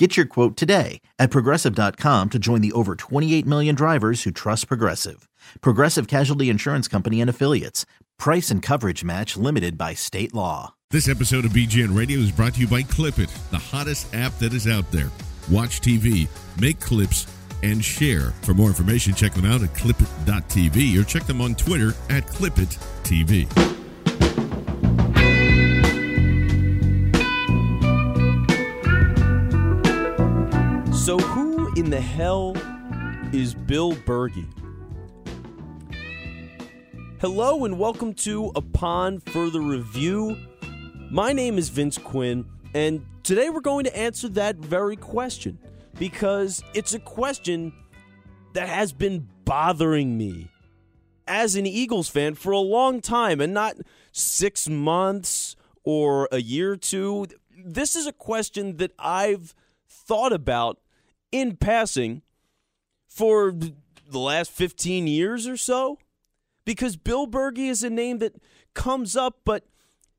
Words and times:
Get 0.00 0.16
your 0.16 0.24
quote 0.24 0.56
today 0.56 1.02
at 1.18 1.30
progressive.com 1.30 2.30
to 2.30 2.38
join 2.38 2.62
the 2.62 2.72
over 2.72 2.94
28 2.94 3.44
million 3.44 3.74
drivers 3.74 4.22
who 4.22 4.30
trust 4.30 4.66
Progressive. 4.66 5.28
Progressive 5.60 6.08
Casualty 6.08 6.48
Insurance 6.48 6.88
Company 6.88 7.20
and 7.20 7.28
Affiliates. 7.28 7.84
Price 8.18 8.50
and 8.50 8.62
coverage 8.62 9.04
match 9.04 9.36
limited 9.36 9.76
by 9.76 9.92
state 9.92 10.32
law. 10.32 10.72
This 10.88 11.06
episode 11.06 11.44
of 11.44 11.50
BGN 11.50 11.94
Radio 11.94 12.18
is 12.18 12.32
brought 12.32 12.54
to 12.54 12.60
you 12.60 12.66
by 12.66 12.80
Clipit, 12.80 13.28
the 13.50 13.58
hottest 13.58 14.14
app 14.14 14.32
that 14.38 14.54
is 14.54 14.66
out 14.66 14.90
there. 14.90 15.10
Watch 15.50 15.82
TV, 15.82 16.26
make 16.58 16.80
clips, 16.80 17.26
and 17.62 17.84
share. 17.84 18.30
For 18.40 18.54
more 18.54 18.68
information, 18.68 19.12
check 19.12 19.34
them 19.34 19.44
out 19.44 19.62
at 19.62 19.74
clipit.tv 19.74 20.98
or 20.98 21.04
check 21.04 21.24
them 21.24 21.42
on 21.42 21.54
Twitter 21.54 21.90
at 22.08 22.26
clipittv. 22.26 23.70
So, 31.00 31.16
who 31.16 31.72
in 31.76 31.88
the 31.88 31.98
hell 32.00 32.54
is 33.32 33.54
Bill 33.54 33.94
Bergey? 33.94 34.46
Hello, 37.22 37.64
and 37.64 37.78
welcome 37.78 38.12
to 38.16 38.52
Upon 38.54 39.20
Further 39.20 39.62
Review. 39.62 40.36
My 41.10 41.32
name 41.32 41.56
is 41.56 41.70
Vince 41.70 41.96
Quinn, 41.96 42.44
and 42.74 43.02
today 43.22 43.48
we're 43.48 43.62
going 43.62 43.84
to 43.84 43.96
answer 43.96 44.28
that 44.28 44.56
very 44.56 44.94
question 44.94 45.58
because 45.98 46.62
it's 46.74 46.92
a 46.92 47.00
question 47.00 47.72
that 48.52 48.68
has 48.68 48.92
been 48.92 49.26
bothering 49.46 50.18
me 50.18 50.50
as 51.26 51.56
an 51.56 51.64
Eagles 51.64 52.10
fan 52.10 52.34
for 52.34 52.50
a 52.50 52.58
long 52.58 53.00
time 53.00 53.40
and 53.40 53.54
not 53.54 53.74
six 54.12 54.68
months 54.68 55.56
or 55.82 56.28
a 56.30 56.42
year 56.42 56.72
or 56.72 56.76
two. 56.76 57.26
This 57.56 57.96
is 57.96 58.06
a 58.06 58.12
question 58.12 58.76
that 58.76 58.92
I've 58.98 59.54
thought 59.88 60.34
about 60.34 60.78
in 61.32 61.56
passing 61.56 62.22
for 63.06 63.52
the 63.52 64.18
last 64.18 64.50
15 64.50 65.06
years 65.06 65.46
or 65.46 65.56
so 65.56 65.98
because 66.64 66.96
Bill 66.96 67.26
Bergey 67.26 67.68
is 67.68 67.82
a 67.82 67.90
name 67.90 68.18
that 68.18 68.36
comes 68.74 69.16
up, 69.16 69.40
but 69.44 69.64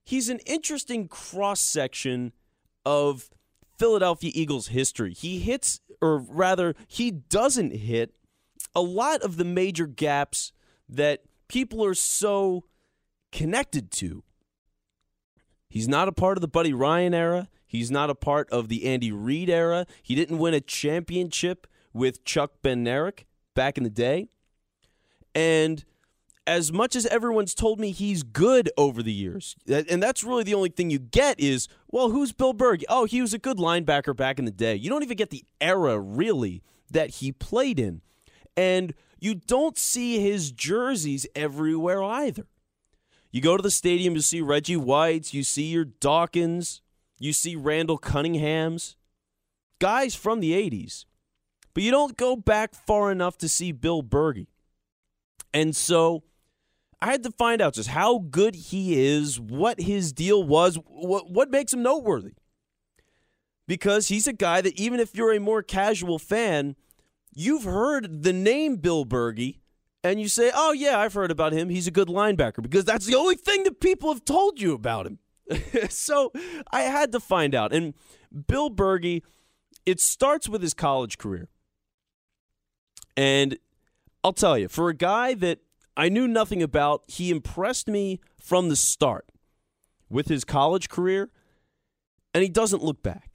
he's 0.03 0.29
an 0.29 0.39
interesting 0.45 1.07
cross 1.07 1.61
section 1.61 2.33
of 2.85 3.29
Philadelphia 3.77 4.31
Eagles 4.33 4.67
history. 4.67 5.13
He 5.13 5.39
hits, 5.39 5.81
or 6.01 6.17
rather, 6.17 6.75
he 6.87 7.11
doesn't 7.11 7.73
hit 7.73 8.13
a 8.75 8.81
lot 8.81 9.21
of 9.21 9.37
the 9.37 9.45
major 9.45 9.87
gaps 9.87 10.51
that 10.87 11.23
people 11.47 11.83
are 11.83 11.93
so 11.93 12.65
connected 13.31 13.91
to. 13.91 14.23
He's 15.69 15.87
not 15.87 16.07
a 16.07 16.11
part 16.11 16.37
of 16.37 16.41
the 16.41 16.47
Buddy 16.47 16.73
Ryan 16.73 17.13
era. 17.13 17.49
He's 17.71 17.89
not 17.89 18.09
a 18.09 18.15
part 18.15 18.49
of 18.49 18.67
the 18.67 18.85
Andy 18.85 19.13
Reid 19.13 19.49
era. 19.49 19.85
He 20.03 20.13
didn't 20.13 20.39
win 20.39 20.53
a 20.53 20.59
championship 20.59 21.67
with 21.93 22.25
Chuck 22.25 22.51
Bednarik 22.61 23.23
back 23.55 23.77
in 23.77 23.85
the 23.85 23.89
day. 23.89 24.27
And 25.33 25.85
as 26.45 26.73
much 26.73 26.97
as 26.97 27.05
everyone's 27.05 27.55
told 27.55 27.79
me 27.79 27.91
he's 27.91 28.23
good 28.23 28.69
over 28.75 29.01
the 29.01 29.13
years, 29.13 29.55
and 29.65 30.03
that's 30.03 30.21
really 30.21 30.43
the 30.43 30.53
only 30.53 30.67
thing 30.67 30.89
you 30.89 30.99
get 30.99 31.39
is, 31.39 31.69
well, 31.87 32.09
who's 32.09 32.33
Bill 32.33 32.53
Bergey? 32.53 32.83
Oh, 32.89 33.05
he 33.05 33.21
was 33.21 33.33
a 33.33 33.39
good 33.39 33.55
linebacker 33.55 34.13
back 34.13 34.37
in 34.37 34.43
the 34.43 34.51
day. 34.51 34.75
You 34.75 34.89
don't 34.89 35.03
even 35.03 35.15
get 35.15 35.29
the 35.29 35.45
era, 35.61 35.97
really, 35.97 36.63
that 36.91 37.09
he 37.11 37.31
played 37.31 37.79
in. 37.79 38.01
And 38.57 38.93
you 39.17 39.35
don't 39.35 39.77
see 39.77 40.19
his 40.19 40.51
jerseys 40.51 41.25
everywhere 41.35 42.03
either. 42.03 42.47
You 43.31 43.39
go 43.39 43.55
to 43.55 43.63
the 43.63 43.71
stadium, 43.71 44.15
you 44.15 44.21
see 44.21 44.41
Reggie 44.41 44.75
White's, 44.75 45.33
you 45.33 45.43
see 45.43 45.67
your 45.67 45.85
Dawkins, 45.85 46.81
you 47.21 47.33
see 47.33 47.55
Randall 47.55 47.99
Cunningham's, 47.99 48.95
guys 49.79 50.15
from 50.15 50.39
the 50.39 50.53
80s. 50.53 51.05
But 51.75 51.83
you 51.83 51.91
don't 51.91 52.17
go 52.17 52.35
back 52.35 52.73
far 52.73 53.11
enough 53.11 53.37
to 53.37 53.47
see 53.47 53.71
Bill 53.71 54.01
Bergey. 54.01 54.47
And 55.53 55.75
so 55.75 56.23
I 56.99 57.11
had 57.11 57.21
to 57.23 57.31
find 57.31 57.61
out 57.61 57.75
just 57.75 57.89
how 57.89 58.17
good 58.17 58.55
he 58.55 58.99
is, 58.99 59.39
what 59.39 59.79
his 59.79 60.11
deal 60.11 60.43
was, 60.43 60.79
what, 60.87 61.29
what 61.29 61.51
makes 61.51 61.71
him 61.71 61.83
noteworthy. 61.83 62.33
Because 63.67 64.07
he's 64.07 64.27
a 64.27 64.33
guy 64.33 64.61
that, 64.61 64.79
even 64.79 64.99
if 64.99 65.15
you're 65.15 65.33
a 65.33 65.39
more 65.39 65.61
casual 65.61 66.17
fan, 66.17 66.75
you've 67.33 67.65
heard 67.65 68.23
the 68.23 68.33
name 68.33 68.77
Bill 68.77 69.05
Bergey 69.05 69.59
and 70.03 70.19
you 70.19 70.27
say, 70.27 70.51
oh, 70.53 70.71
yeah, 70.71 70.97
I've 70.97 71.13
heard 71.13 71.29
about 71.29 71.53
him. 71.53 71.69
He's 71.69 71.85
a 71.85 71.91
good 71.91 72.07
linebacker 72.07 72.63
because 72.63 72.83
that's 72.83 73.05
the 73.05 73.15
only 73.15 73.35
thing 73.35 73.63
that 73.63 73.79
people 73.79 74.11
have 74.11 74.25
told 74.25 74.59
you 74.59 74.73
about 74.73 75.05
him. 75.05 75.19
so 75.89 76.31
I 76.71 76.81
had 76.81 77.11
to 77.11 77.19
find 77.19 77.55
out. 77.55 77.73
And 77.73 77.93
Bill 78.47 78.69
Bergey, 78.69 79.23
it 79.85 79.99
starts 79.99 80.47
with 80.47 80.61
his 80.61 80.73
college 80.73 81.17
career. 81.17 81.49
And 83.17 83.57
I'll 84.23 84.33
tell 84.33 84.57
you, 84.57 84.67
for 84.67 84.89
a 84.89 84.93
guy 84.93 85.33
that 85.35 85.59
I 85.97 86.09
knew 86.09 86.27
nothing 86.27 86.63
about, 86.63 87.03
he 87.07 87.29
impressed 87.31 87.87
me 87.87 88.19
from 88.39 88.69
the 88.69 88.75
start 88.75 89.31
with 90.09 90.27
his 90.27 90.43
college 90.43 90.89
career, 90.89 91.29
and 92.33 92.43
he 92.43 92.49
doesn't 92.49 92.83
look 92.83 93.01
back. 93.03 93.31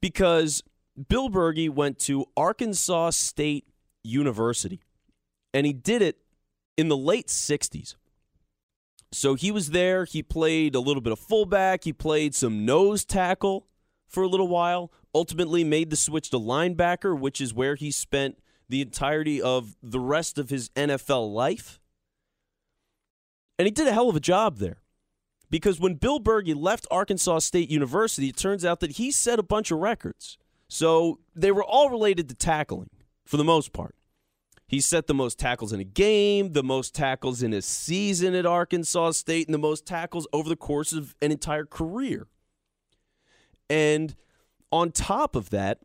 Because 0.00 0.62
Bill 1.08 1.30
Bergey 1.30 1.70
went 1.70 1.98
to 2.00 2.26
Arkansas 2.36 3.10
State 3.10 3.66
University, 4.02 4.82
and 5.54 5.64
he 5.64 5.72
did 5.72 6.02
it 6.02 6.18
in 6.76 6.88
the 6.88 6.96
late 6.96 7.28
60s. 7.28 7.94
So 9.12 9.34
he 9.34 9.50
was 9.50 9.70
there. 9.70 10.04
He 10.06 10.22
played 10.22 10.74
a 10.74 10.80
little 10.80 11.02
bit 11.02 11.12
of 11.12 11.18
fullback. 11.18 11.84
He 11.84 11.92
played 11.92 12.34
some 12.34 12.64
nose 12.64 13.04
tackle 13.04 13.66
for 14.08 14.22
a 14.22 14.28
little 14.28 14.48
while. 14.48 14.90
Ultimately, 15.14 15.62
made 15.64 15.90
the 15.90 15.96
switch 15.96 16.30
to 16.30 16.38
linebacker, 16.38 17.18
which 17.18 17.40
is 17.40 17.52
where 17.52 17.74
he 17.74 17.90
spent 17.90 18.38
the 18.68 18.80
entirety 18.80 19.40
of 19.40 19.76
the 19.82 20.00
rest 20.00 20.38
of 20.38 20.48
his 20.48 20.70
NFL 20.70 21.32
life. 21.32 21.78
And 23.58 23.66
he 23.66 23.70
did 23.70 23.86
a 23.86 23.92
hell 23.92 24.08
of 24.08 24.16
a 24.16 24.20
job 24.20 24.56
there. 24.56 24.78
Because 25.50 25.78
when 25.78 25.96
Bill 25.96 26.18
Bergey 26.18 26.56
left 26.56 26.86
Arkansas 26.90 27.40
State 27.40 27.70
University, 27.70 28.30
it 28.30 28.36
turns 28.36 28.64
out 28.64 28.80
that 28.80 28.92
he 28.92 29.10
set 29.10 29.38
a 29.38 29.42
bunch 29.42 29.70
of 29.70 29.78
records. 29.78 30.38
So 30.68 31.18
they 31.36 31.52
were 31.52 31.62
all 31.62 31.90
related 31.90 32.30
to 32.30 32.34
tackling 32.34 32.88
for 33.26 33.36
the 33.36 33.44
most 33.44 33.74
part. 33.74 33.94
He 34.72 34.80
set 34.80 35.06
the 35.06 35.12
most 35.12 35.38
tackles 35.38 35.74
in 35.74 35.80
a 35.80 35.84
game, 35.84 36.54
the 36.54 36.62
most 36.62 36.94
tackles 36.94 37.42
in 37.42 37.52
a 37.52 37.60
season 37.60 38.34
at 38.34 38.46
Arkansas 38.46 39.10
State, 39.10 39.46
and 39.46 39.52
the 39.52 39.58
most 39.58 39.84
tackles 39.84 40.26
over 40.32 40.48
the 40.48 40.56
course 40.56 40.94
of 40.94 41.14
an 41.20 41.30
entire 41.30 41.66
career. 41.66 42.26
And 43.68 44.16
on 44.72 44.90
top 44.90 45.36
of 45.36 45.50
that, 45.50 45.80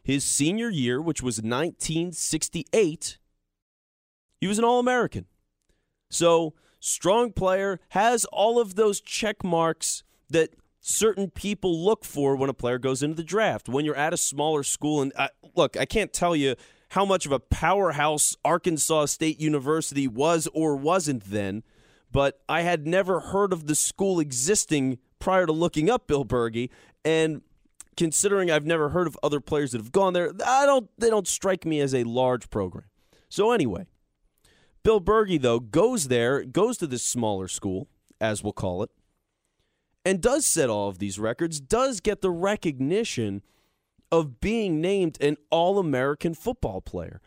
his 0.00 0.22
senior 0.22 0.70
year, 0.70 1.02
which 1.02 1.24
was 1.24 1.38
1968, 1.38 3.18
he 4.40 4.46
was 4.46 4.60
an 4.60 4.64
All 4.64 4.78
American. 4.78 5.24
So, 6.08 6.54
strong 6.78 7.32
player, 7.32 7.80
has 7.88 8.24
all 8.26 8.60
of 8.60 8.76
those 8.76 9.00
check 9.00 9.42
marks 9.42 10.04
that 10.30 10.50
certain 10.80 11.30
people 11.30 11.84
look 11.84 12.04
for 12.04 12.36
when 12.36 12.48
a 12.48 12.54
player 12.54 12.78
goes 12.78 13.02
into 13.02 13.16
the 13.16 13.24
draft. 13.24 13.68
When 13.68 13.84
you're 13.84 13.96
at 13.96 14.14
a 14.14 14.16
smaller 14.16 14.62
school, 14.62 15.02
and 15.02 15.12
I, 15.18 15.30
look, 15.56 15.76
I 15.76 15.84
can't 15.84 16.12
tell 16.12 16.36
you 16.36 16.54
how 16.90 17.04
much 17.04 17.26
of 17.26 17.32
a 17.32 17.40
powerhouse 17.40 18.36
Arkansas 18.44 19.06
State 19.06 19.40
University 19.40 20.08
was 20.08 20.48
or 20.54 20.76
wasn't 20.76 21.24
then, 21.30 21.62
but 22.10 22.40
I 22.48 22.62
had 22.62 22.86
never 22.86 23.20
heard 23.20 23.52
of 23.52 23.66
the 23.66 23.74
school 23.74 24.20
existing 24.20 24.98
prior 25.18 25.46
to 25.46 25.52
looking 25.52 25.90
up 25.90 26.06
Bill 26.06 26.24
Bergey. 26.24 26.70
And 27.04 27.42
considering 27.96 28.50
I've 28.50 28.64
never 28.64 28.90
heard 28.90 29.06
of 29.06 29.18
other 29.22 29.40
players 29.40 29.72
that 29.72 29.78
have 29.78 29.92
gone 29.92 30.14
there, 30.14 30.32
I 30.44 30.64
don't 30.64 30.88
they 30.98 31.10
don't 31.10 31.28
strike 31.28 31.66
me 31.66 31.80
as 31.80 31.94
a 31.94 32.04
large 32.04 32.48
program. 32.48 32.84
So 33.28 33.52
anyway, 33.52 33.86
Bill 34.82 35.00
Bergey 35.00 35.40
though 35.40 35.60
goes 35.60 36.08
there, 36.08 36.44
goes 36.44 36.78
to 36.78 36.86
this 36.86 37.02
smaller 37.02 37.48
school, 37.48 37.88
as 38.20 38.42
we'll 38.42 38.54
call 38.54 38.82
it, 38.82 38.90
and 40.04 40.22
does 40.22 40.46
set 40.46 40.70
all 40.70 40.88
of 40.88 40.98
these 40.98 41.18
records, 41.18 41.60
does 41.60 42.00
get 42.00 42.22
the 42.22 42.30
recognition 42.30 43.42
of 44.10 44.40
being 44.40 44.80
named 44.80 45.18
an 45.20 45.36
All 45.50 45.78
American 45.78 46.34
football 46.34 46.80
player. 46.80 47.20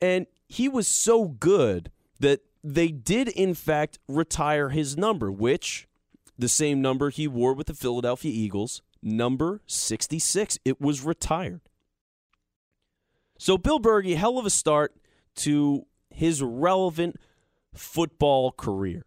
And 0.00 0.26
he 0.48 0.68
was 0.68 0.86
so 0.86 1.28
good 1.28 1.90
that 2.20 2.40
they 2.64 2.88
did, 2.88 3.28
in 3.28 3.54
fact, 3.54 3.98
retire 4.08 4.70
his 4.70 4.96
number, 4.96 5.30
which 5.30 5.86
the 6.38 6.48
same 6.48 6.80
number 6.80 7.10
he 7.10 7.28
wore 7.28 7.54
with 7.54 7.66
the 7.66 7.74
Philadelphia 7.74 8.32
Eagles, 8.32 8.82
number 9.02 9.60
66. 9.66 10.58
It 10.64 10.80
was 10.80 11.02
retired. 11.02 11.60
So, 13.38 13.56
Bill 13.56 13.78
Bergey, 13.78 14.16
hell 14.16 14.38
of 14.38 14.46
a 14.46 14.50
start 14.50 14.96
to 15.36 15.86
his 16.10 16.42
relevant 16.42 17.16
football 17.74 18.50
career. 18.52 19.04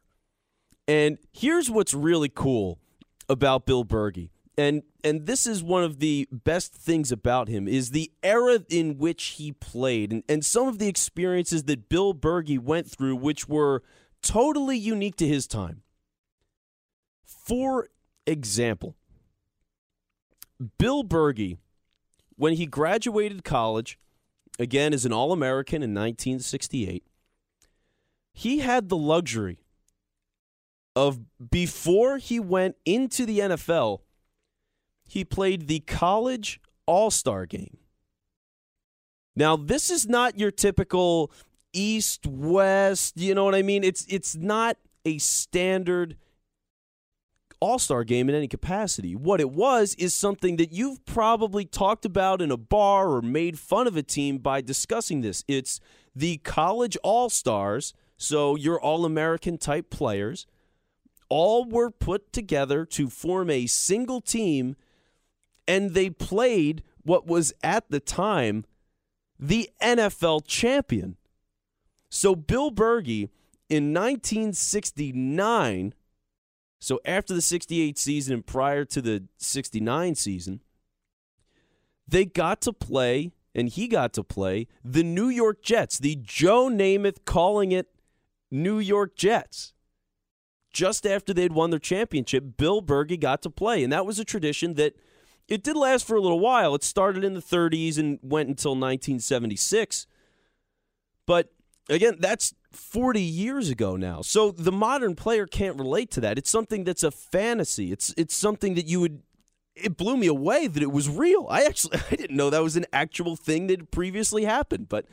And 0.88 1.18
here's 1.31 1.69
what's 1.69 1.94
really 1.94 2.30
cool 2.30 2.80
about 3.27 3.65
Bill 3.65 3.86
Bergey 3.86 4.30
and 4.57 4.83
and 5.03 5.25
this 5.25 5.45
is 5.45 5.63
one 5.63 5.83
of 5.83 6.00
the 6.00 6.27
best 6.31 6.74
things 6.74 7.12
about 7.12 7.48
him 7.48 7.68
is 7.68 7.92
the 7.92 8.12
era 8.24 8.63
in 8.69 8.98
which 8.98 9.24
he 9.38 9.51
played 9.51 10.12
and, 10.12 10.24
and 10.27 10.45
some 10.45 10.68
of 10.68 10.80
the 10.80 10.88
experiences 10.88 11.63
that 11.63 11.89
Bill 11.89 12.13
Bergey 12.13 12.59
went 12.59 12.89
through 12.89 13.15
which 13.15 13.48
were 13.48 13.83
totally 14.21 14.77
unique 14.77 15.15
to 15.18 15.27
his 15.27 15.48
time. 15.48 15.81
For 17.24 17.89
example, 18.25 18.95
Bill 20.77 21.04
Bergey 21.04 21.57
when 22.36 22.54
he 22.54 22.65
graduated 22.65 23.44
college 23.44 24.00
again 24.59 24.94
as 24.94 25.06
an 25.06 25.13
all-American 25.13 25.83
in 25.83 25.92
1968 25.92 27.04
he 28.33 28.59
had 28.59 28.89
the 28.89 28.97
luxury 28.97 29.59
of 30.95 31.19
before 31.50 32.18
he 32.18 32.39
went 32.39 32.75
into 32.86 33.25
the 33.25 33.39
NFL 33.39 34.01
he 35.11 35.25
played 35.25 35.67
the 35.67 35.81
college 35.81 36.61
all 36.85 37.11
star 37.11 37.45
game. 37.45 37.77
Now, 39.35 39.57
this 39.57 39.89
is 39.89 40.07
not 40.07 40.39
your 40.39 40.51
typical 40.51 41.31
east 41.73 42.25
west, 42.25 43.17
you 43.17 43.35
know 43.35 43.43
what 43.43 43.55
I 43.55 43.61
mean? 43.61 43.83
It's 43.83 44.05
it's 44.07 44.35
not 44.35 44.77
a 45.03 45.17
standard 45.17 46.15
all-star 47.59 48.03
game 48.03 48.27
in 48.27 48.33
any 48.35 48.47
capacity. 48.47 49.15
What 49.15 49.39
it 49.39 49.51
was 49.51 49.93
is 49.95 50.15
something 50.15 50.55
that 50.55 50.71
you've 50.71 51.05
probably 51.05 51.63
talked 51.63 52.05
about 52.05 52.41
in 52.41 52.49
a 52.49 52.57
bar 52.57 53.09
or 53.09 53.21
made 53.21 53.59
fun 53.59 53.85
of 53.85 53.95
a 53.95 54.01
team 54.01 54.39
by 54.39 54.61
discussing 54.61 55.21
this. 55.21 55.43
It's 55.47 55.79
the 56.15 56.37
college 56.37 56.97
all-stars, 57.03 57.93
so 58.17 58.55
your 58.55 58.81
all-American 58.81 59.59
type 59.59 59.91
players 59.91 60.47
all 61.29 61.65
were 61.65 61.91
put 61.91 62.33
together 62.33 62.83
to 62.85 63.09
form 63.09 63.51
a 63.51 63.67
single 63.67 64.21
team 64.21 64.75
and 65.71 65.91
they 65.91 66.09
played 66.09 66.83
what 67.03 67.25
was 67.25 67.53
at 67.63 67.89
the 67.89 68.01
time 68.01 68.65
the 69.39 69.69
NFL 69.81 70.45
champion. 70.45 71.15
So 72.09 72.35
Bill 72.35 72.71
Bergey 72.71 73.29
in 73.69 73.94
1969, 73.94 75.94
so 76.81 77.00
after 77.06 77.33
the 77.33 77.41
68 77.41 77.97
season 77.97 78.33
and 78.33 78.45
prior 78.45 78.83
to 78.83 79.01
the 79.01 79.23
69 79.38 80.15
season, 80.15 80.59
they 82.06 82.25
got 82.25 82.59
to 82.63 82.73
play 82.73 83.31
and 83.56 83.69
he 83.69 83.88
got 83.88 84.12
to 84.13 84.25
play 84.25 84.68
the 84.83 85.03
New 85.03 85.29
York 85.29 85.63
Jets, 85.63 86.00
the 86.00 86.18
Joe 86.21 86.68
Namath 86.68 87.23
calling 87.23 87.71
it 87.71 87.88
New 88.51 88.79
York 88.79 89.15
Jets. 89.15 89.71
Just 90.73 91.07
after 91.07 91.33
they'd 91.33 91.53
won 91.53 91.69
their 91.69 91.79
championship, 91.79 92.57
Bill 92.57 92.81
Bergey 92.81 93.18
got 93.18 93.41
to 93.44 93.50
play. 93.50 93.85
And 93.85 93.94
that 93.94 94.06
was 94.06 94.19
a 94.19 94.25
tradition 94.25 94.73
that– 94.73 94.97
it 95.47 95.63
did 95.63 95.75
last 95.75 96.07
for 96.07 96.15
a 96.15 96.21
little 96.21 96.39
while. 96.39 96.75
It 96.75 96.83
started 96.83 97.23
in 97.23 97.33
the 97.33 97.41
30s 97.41 97.97
and 97.97 98.19
went 98.21 98.49
until 98.49 98.71
1976. 98.71 100.07
But 101.25 101.53
again, 101.89 102.17
that's 102.19 102.53
40 102.71 103.21
years 103.21 103.69
ago 103.69 103.95
now. 103.95 104.21
So 104.21 104.51
the 104.51 104.71
modern 104.71 105.15
player 105.15 105.45
can't 105.45 105.77
relate 105.77 106.11
to 106.11 106.21
that. 106.21 106.38
It's 106.38 106.49
something 106.49 106.83
that's 106.83 107.03
a 107.03 107.11
fantasy. 107.11 107.91
It's 107.91 108.13
it's 108.17 108.35
something 108.35 108.75
that 108.75 108.88
you 108.88 108.99
would 109.01 109.21
it 109.75 109.97
blew 109.97 110.17
me 110.17 110.27
away 110.27 110.67
that 110.67 110.83
it 110.83 110.91
was 110.91 111.09
real. 111.09 111.47
I 111.49 111.63
actually 111.63 111.99
I 112.11 112.15
didn't 112.15 112.37
know 112.37 112.49
that 112.49 112.63
was 112.63 112.77
an 112.77 112.85
actual 112.94 113.35
thing 113.35 113.67
that 113.67 113.91
previously 113.91 114.45
happened. 114.45 114.89
But 114.89 115.05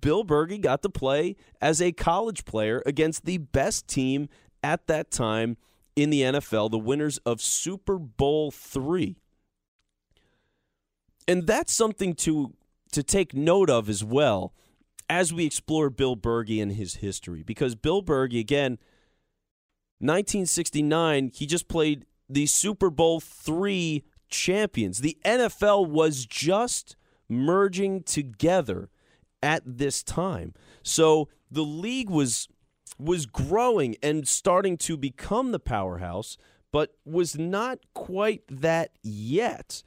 Bill 0.00 0.24
Bergey 0.24 0.60
got 0.60 0.82
to 0.82 0.88
play 0.88 1.36
as 1.60 1.80
a 1.80 1.92
college 1.92 2.44
player 2.44 2.82
against 2.86 3.24
the 3.24 3.38
best 3.38 3.88
team 3.88 4.28
at 4.62 4.86
that 4.88 5.10
time 5.10 5.56
in 5.94 6.10
the 6.10 6.20
NFL, 6.20 6.70
the 6.70 6.78
winners 6.78 7.18
of 7.18 7.40
Super 7.40 7.98
Bowl 7.98 8.50
3 8.50 9.16
and 11.28 11.46
that's 11.46 11.72
something 11.72 12.14
to 12.14 12.54
to 12.92 13.02
take 13.02 13.34
note 13.34 13.68
of 13.68 13.88
as 13.88 14.02
well 14.04 14.54
as 15.08 15.32
we 15.32 15.44
explore 15.44 15.90
Bill 15.90 16.16
Bergey 16.16 16.62
and 16.62 16.72
his 16.72 16.96
history. 16.96 17.42
Because 17.42 17.74
Bill 17.74 18.02
Bergey 18.02 18.40
again 18.40 18.78
1969 19.98 21.30
he 21.34 21.46
just 21.46 21.68
played 21.68 22.06
the 22.28 22.46
Super 22.46 22.90
Bowl 22.90 23.20
3 23.20 24.04
champions. 24.28 25.00
The 25.00 25.16
NFL 25.24 25.88
was 25.88 26.26
just 26.26 26.96
merging 27.28 28.02
together 28.02 28.90
at 29.42 29.62
this 29.64 30.02
time. 30.02 30.54
So 30.82 31.28
the 31.50 31.62
league 31.62 32.10
was 32.10 32.48
was 32.98 33.26
growing 33.26 33.96
and 34.02 34.26
starting 34.26 34.76
to 34.78 34.96
become 34.96 35.52
the 35.52 35.60
powerhouse 35.60 36.38
but 36.72 36.90
was 37.04 37.38
not 37.38 37.78
quite 37.94 38.42
that 38.48 38.90
yet 39.02 39.82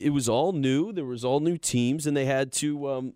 it 0.00 0.10
was 0.10 0.28
all 0.28 0.52
new. 0.52 0.92
There 0.92 1.04
was 1.04 1.24
all 1.24 1.40
new 1.40 1.56
teams, 1.56 2.06
and 2.06 2.16
they 2.16 2.24
had 2.24 2.52
to 2.54 2.88
um, 2.88 3.14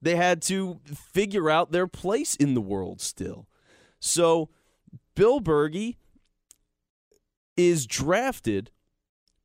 they 0.00 0.16
had 0.16 0.42
to 0.42 0.80
figure 0.84 1.48
out 1.48 1.72
their 1.72 1.86
place 1.86 2.34
in 2.34 2.54
the 2.54 2.60
world 2.60 3.00
still. 3.00 3.46
So 4.00 4.48
Bill 5.14 5.40
Bergey 5.40 5.96
is 7.56 7.86
drafted 7.86 8.70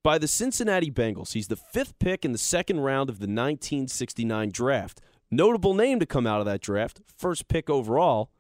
by 0.04 0.18
the 0.18 0.28
Cincinnati 0.28 0.90
Bengals. 0.90 1.34
He's 1.34 1.48
the 1.48 1.56
fifth 1.56 2.00
pick 2.00 2.26
in 2.26 2.32
the 2.32 2.38
second 2.38 2.80
round 2.80 3.10
of 3.10 3.20
the 3.20 3.28
1969 3.28 4.50
draft. 4.52 5.02
Notable 5.30 5.74
name 5.74 6.00
to 6.00 6.06
come 6.06 6.26
out 6.26 6.40
of 6.40 6.46
that 6.46 6.62
draft, 6.62 7.02
first 7.06 7.50
pick 7.50 7.70
overall, 7.70 8.32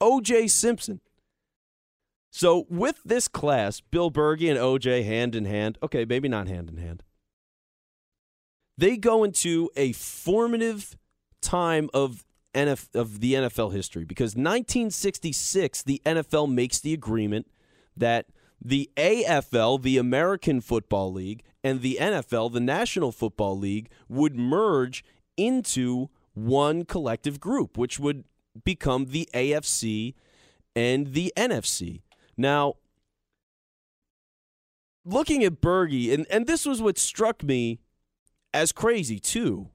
O.J. 0.00 0.48
Simpson. 0.48 1.00
So 2.30 2.66
with 2.68 3.00
this 3.02 3.26
class, 3.26 3.80
Bill 3.80 4.10
Bergey 4.10 4.50
and 4.50 4.58
O.J. 4.58 5.04
hand 5.04 5.34
in 5.34 5.46
hand. 5.46 5.78
Okay, 5.82 6.04
maybe 6.04 6.28
not 6.28 6.46
hand 6.46 6.68
in 6.68 6.76
hand 6.76 7.02
they 8.78 8.96
go 8.96 9.24
into 9.24 9.70
a 9.76 9.92
formative 9.92 10.96
time 11.40 11.88
of 11.94 12.24
NF, 12.54 12.94
of 12.94 13.20
the 13.20 13.34
NFL 13.34 13.72
history 13.72 14.04
because 14.04 14.30
1966 14.30 15.82
the 15.82 16.00
NFL 16.04 16.52
makes 16.52 16.80
the 16.80 16.92
agreement 16.92 17.46
that 17.96 18.26
the 18.62 18.90
AFL, 18.96 19.82
the 19.82 19.98
American 19.98 20.60
Football 20.60 21.12
League, 21.12 21.42
and 21.62 21.82
the 21.82 21.98
NFL, 22.00 22.52
the 22.52 22.60
National 22.60 23.12
Football 23.12 23.58
League, 23.58 23.90
would 24.08 24.34
merge 24.34 25.04
into 25.36 26.08
one 26.32 26.84
collective 26.84 27.38
group, 27.38 27.76
which 27.76 27.98
would 27.98 28.24
become 28.64 29.06
the 29.06 29.28
AFC 29.34 30.14
and 30.74 31.12
the 31.12 31.32
NFC. 31.36 32.02
Now, 32.36 32.74
looking 35.04 35.44
at 35.44 35.60
Bergey, 35.60 36.12
and, 36.12 36.26
and 36.30 36.46
this 36.46 36.64
was 36.64 36.80
what 36.80 36.98
struck 36.98 37.42
me 37.42 37.80
as 38.56 38.72
crazy 38.72 39.18
too, 39.18 39.68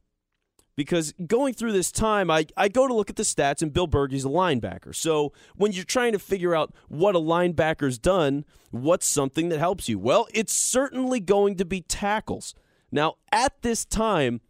because 0.76 1.14
going 1.28 1.54
through 1.54 1.74
this 1.74 1.92
time, 1.92 2.32
I, 2.32 2.48
I 2.58 2.68
go 2.68 2.88
to 2.88 2.94
look 2.94 3.10
at 3.10 3.16
the 3.16 3.24
stats, 3.24 3.62
and 3.62 3.72
Bill 3.72 3.88
Bergey's 3.88 4.26
a 4.26 4.30
linebacker. 4.30 4.96
So 4.96 5.34
when 5.56 5.72
you're 5.72 5.84
trying 5.84 6.14
to 6.14 6.20
figure 6.20 6.56
out 6.56 6.74
what 6.88 7.16
a 7.16 7.20
linebacker's 7.20 8.00
done, 8.00 8.46
what's 8.72 9.06
something 9.06 9.50
that 9.50 9.60
helps 9.60 9.88
you? 9.88 10.00
Well, 10.00 10.28
it's 10.34 10.54
certainly 10.54 11.20
going 11.20 11.56
to 11.58 11.66
be 11.66 11.82
tackles. 11.82 12.56
Now, 12.92 13.16
at 13.32 13.62
this 13.62 13.86
time, 13.86 14.42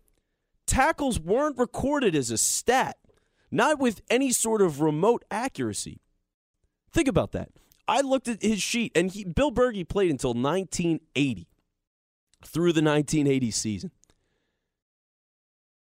tackles 0.65 1.19
weren't 1.19 1.57
recorded 1.57 2.15
as 2.15 2.31
a 2.31 2.37
stat, 2.37 2.97
not 3.51 3.79
with 3.79 4.01
any 4.09 4.31
sort 4.31 4.61
of 4.61 4.79
remote 4.79 5.25
accuracy. 5.29 6.01
Think 6.91 7.07
about 7.07 7.33
that. 7.33 7.49
I 7.87 8.01
looked 8.01 8.27
at 8.27 8.41
his 8.41 8.61
sheet, 8.61 8.93
and 8.95 9.11
he, 9.11 9.25
Bill 9.25 9.51
Bergey 9.51 9.87
played 9.87 10.11
until 10.11 10.33
1980, 10.33 11.47
through 12.45 12.73
the 12.73 12.81
1980 12.81 13.51
season. 13.51 13.91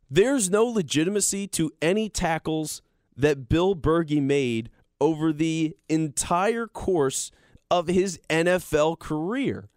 There's 0.10 0.50
no 0.50 0.66
legitimacy 0.66 1.48
to 1.50 1.72
any 1.82 2.10
tackles 2.10 2.82
that 3.16 3.50
Bill 3.50 3.76
Bergey 3.76 4.22
made 4.22 4.70
over 5.00 5.32
the 5.32 5.76
entire 5.88 6.68
course 6.68 7.32
of 7.70 7.88
his 7.88 8.20
NFL 8.30 9.00
career. 9.00 9.70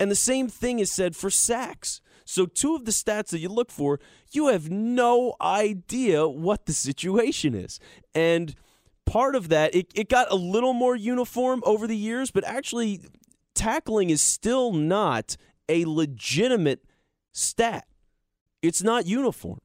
And 0.00 0.10
the 0.10 0.16
same 0.16 0.48
thing 0.48 0.78
is 0.78 0.90
said 0.90 1.14
for 1.14 1.30
sacks. 1.30 2.00
So, 2.24 2.46
two 2.46 2.74
of 2.74 2.86
the 2.86 2.90
stats 2.90 3.28
that 3.28 3.40
you 3.40 3.50
look 3.50 3.70
for, 3.70 4.00
you 4.32 4.48
have 4.48 4.70
no 4.70 5.34
idea 5.40 6.26
what 6.26 6.64
the 6.64 6.72
situation 6.72 7.54
is. 7.54 7.78
And 8.14 8.54
part 9.04 9.36
of 9.36 9.50
that, 9.50 9.74
it, 9.74 9.92
it 9.94 10.08
got 10.08 10.30
a 10.30 10.36
little 10.36 10.72
more 10.72 10.96
uniform 10.96 11.62
over 11.66 11.86
the 11.86 11.96
years, 11.96 12.30
but 12.30 12.44
actually, 12.44 13.02
tackling 13.54 14.08
is 14.08 14.22
still 14.22 14.72
not 14.72 15.36
a 15.68 15.84
legitimate 15.84 16.84
stat. 17.32 17.86
It's 18.62 18.82
not 18.82 19.06
uniform. 19.06 19.60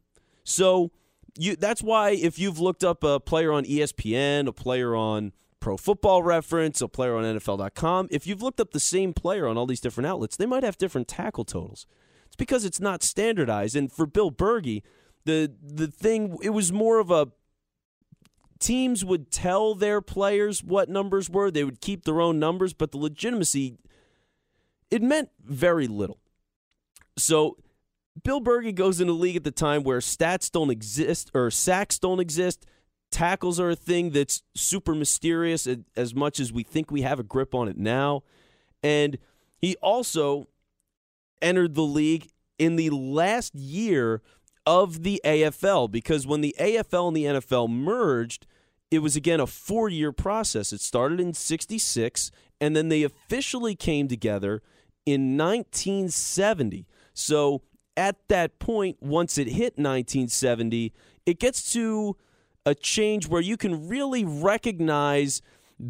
So, 0.49 0.91
you, 1.37 1.55
that's 1.55 1.81
why 1.81 2.11
if 2.11 2.39
you've 2.39 2.59
looked 2.59 2.83
up 2.83 3.03
a 3.03 3.19
player 3.19 3.51
on 3.51 3.65
ESPN, 3.65 4.47
a 4.47 4.51
player 4.51 4.95
on 4.95 5.31
Pro 5.59 5.77
Football 5.77 6.23
Reference, 6.23 6.81
a 6.81 6.87
player 6.87 7.15
on 7.15 7.23
NFL.com, 7.23 8.07
if 8.11 8.25
you've 8.25 8.41
looked 8.41 8.59
up 8.59 8.71
the 8.71 8.79
same 8.79 9.13
player 9.13 9.47
on 9.47 9.57
all 9.57 9.65
these 9.65 9.79
different 9.79 10.07
outlets, 10.07 10.35
they 10.35 10.45
might 10.45 10.63
have 10.63 10.77
different 10.77 11.07
tackle 11.07 11.45
totals. 11.45 11.85
It's 12.27 12.35
because 12.35 12.65
it's 12.65 12.79
not 12.79 13.03
standardized. 13.03 13.75
And 13.75 13.91
for 13.91 14.05
Bill 14.05 14.31
Bergey, 14.31 14.81
the 15.25 15.51
the 15.61 15.87
thing 15.87 16.37
it 16.41 16.49
was 16.49 16.71
more 16.71 16.99
of 16.99 17.11
a 17.11 17.27
teams 18.59 19.05
would 19.05 19.31
tell 19.31 19.75
their 19.75 20.01
players 20.01 20.63
what 20.63 20.89
numbers 20.89 21.29
were. 21.29 21.51
They 21.51 21.63
would 21.63 21.81
keep 21.81 22.05
their 22.05 22.21
own 22.21 22.39
numbers, 22.39 22.73
but 22.73 22.91
the 22.91 22.97
legitimacy 22.97 23.77
it 24.91 25.01
meant 25.01 25.29
very 25.43 25.87
little. 25.87 26.19
So 27.17 27.57
Bill 28.23 28.41
Bergey 28.41 28.73
goes 28.73 28.99
into 28.99 29.13
the 29.13 29.19
league 29.19 29.35
at 29.35 29.43
the 29.43 29.51
time 29.51 29.83
where 29.83 29.99
stats 29.99 30.51
don't 30.51 30.69
exist 30.69 31.31
or 31.33 31.51
sacks 31.51 31.99
don't 31.99 32.19
exist. 32.19 32.65
Tackles 33.11 33.59
are 33.59 33.71
a 33.71 33.75
thing 33.75 34.11
that's 34.11 34.43
super 34.55 34.93
mysterious 34.93 35.67
as 35.95 36.13
much 36.13 36.39
as 36.39 36.53
we 36.53 36.63
think 36.63 36.91
we 36.91 37.01
have 37.01 37.19
a 37.19 37.23
grip 37.23 37.55
on 37.55 37.67
it 37.67 37.77
now. 37.77 38.23
And 38.83 39.17
he 39.57 39.75
also 39.77 40.47
entered 41.41 41.75
the 41.75 41.83
league 41.83 42.29
in 42.57 42.75
the 42.75 42.89
last 42.89 43.55
year 43.55 44.21
of 44.65 45.03
the 45.03 45.21
AFL 45.23 45.89
because 45.89 46.27
when 46.27 46.41
the 46.41 46.55
AFL 46.59 47.07
and 47.07 47.17
the 47.17 47.23
NFL 47.25 47.69
merged, 47.69 48.45
it 48.91 48.99
was 48.99 49.15
again 49.15 49.39
a 49.39 49.47
four 49.47 49.89
year 49.89 50.11
process. 50.11 50.71
It 50.73 50.81
started 50.81 51.19
in 51.19 51.33
66 51.33 52.31
and 52.61 52.75
then 52.75 52.89
they 52.89 53.03
officially 53.03 53.75
came 53.75 54.07
together 54.07 54.61
in 55.05 55.37
1970. 55.37 56.85
So 57.13 57.61
at 57.99 58.15
that 58.29 58.57
point, 58.59 58.97
once 59.01 59.37
it 59.37 59.49
hit 59.49 59.77
1970, 59.77 60.93
it 61.25 61.39
gets 61.39 61.73
to 61.73 62.15
a 62.65 62.73
change 62.73 63.27
where 63.27 63.41
you 63.41 63.57
can 63.57 63.87
really 63.87 64.23
recognize 64.23 65.41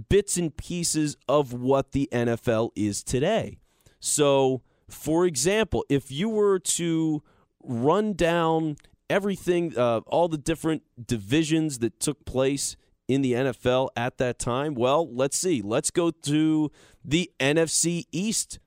bits 0.10 0.36
and 0.36 0.56
pieces 0.58 1.16
of 1.28 1.54
what 1.54 1.92
the 1.94 2.10
NFL 2.12 2.72
is 2.76 3.04
today. 3.04 3.60
So 4.00 4.62
for 4.90 5.26
example, 5.26 5.86
if 5.88 6.12
you 6.12 6.30
were 6.30 6.60
to 6.60 7.22
run 7.64 8.14
down 8.14 8.78
everything, 9.10 9.78
uh, 9.78 10.02
all 10.08 10.28
the 10.28 10.38
different 10.38 10.84
divisions 11.08 11.80
that 11.80 12.00
took 12.00 12.26
place 12.26 12.76
in 13.08 13.22
the 13.22 13.34
NFL 13.34 13.90
at 13.96 14.18
that 14.18 14.40
time, 14.40 14.74
well, 14.74 15.08
let's 15.14 15.38
see. 15.38 15.62
Let's 15.62 15.92
go 15.92 16.12
to 16.12 16.72
the 17.06 17.32
NFC 17.40 18.06
East, 18.12 18.60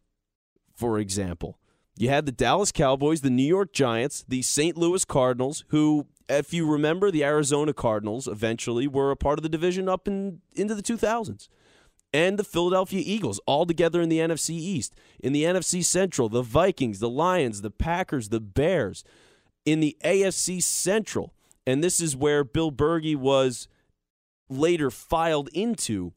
for 0.75 0.99
example. 0.99 1.59
You 1.97 2.09
had 2.09 2.27
the 2.27 2.33
Dallas 2.33 2.73
Cowboys, 2.73 3.21
the 3.21 3.31
New 3.31 3.43
York 3.47 3.73
Giants, 3.73 4.25
the 4.27 4.43
St. 4.43 4.77
Louis 4.77 5.05
Cardinals, 5.05 5.65
who, 5.69 6.07
if 6.29 6.55
you 6.55 6.67
remember, 6.67 7.11
the 7.11 7.25
Arizona 7.25 7.73
Cardinals 7.73 8.27
eventually 8.27 8.87
were 8.87 9.11
a 9.11 9.17
part 9.17 9.39
of 9.39 9.43
the 9.43 9.49
division 9.49 9.89
up 9.89 10.09
in, 10.09 10.41
into 10.55 10.75
the 10.75 10.83
2000s 10.83 11.49
and 12.13 12.39
the 12.39 12.45
Philadelphia 12.45 13.03
Eagles 13.05 13.41
all 13.47 13.65
together 13.67 14.01
in 14.01 14.09
the 14.09 14.19
NFC 14.19 14.51
East. 14.51 14.95
In 15.21 15.33
the 15.33 15.45
NFC 15.45 15.85
Central, 15.85 16.29
the 16.29 16.43
Vikings, 16.43 16.99
the 16.99 17.09
Lions, 17.09 17.63
the 17.63 17.71
Packers, 17.71 18.29
the 18.29 18.41
Bears. 18.41 19.05
In 19.65 19.81
the 19.81 19.97
AFC 20.05 20.63
Central, 20.63 21.33
and 21.67 21.83
this 21.83 22.01
is 22.01 22.17
where 22.17 22.43
Bill 22.43 22.73
Bergey 22.73 23.17
was 23.17 23.69
later 24.49 24.91
filed 24.91 25.49
into. 25.55 26.13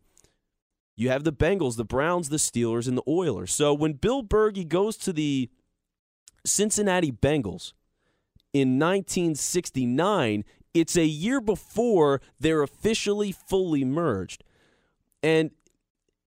You 0.96 1.10
have 1.10 1.24
the 1.24 1.32
Bengals, 1.32 1.78
the 1.78 1.86
Browns, 1.86 2.30
the 2.30 2.38
Steelers, 2.38 2.88
and 2.88 2.98
the 2.98 3.04
Oilers. 3.08 3.54
So 3.54 3.74
when 3.74 3.94
Bill 3.94 4.24
Bergey 4.24 4.68
goes 4.68 4.98
to 4.98 5.14
the 5.14 5.50
Cincinnati 6.46 7.12
Bengals 7.12 7.74
in 8.56 8.80
1969, 8.80 10.46
it's 10.74 10.96
a 10.96 11.06
year 11.06 11.42
before 11.42 12.22
they're 12.40 12.64
officially 12.64 13.34
fully 13.34 13.84
merged. 13.84 14.46
And 15.22 15.52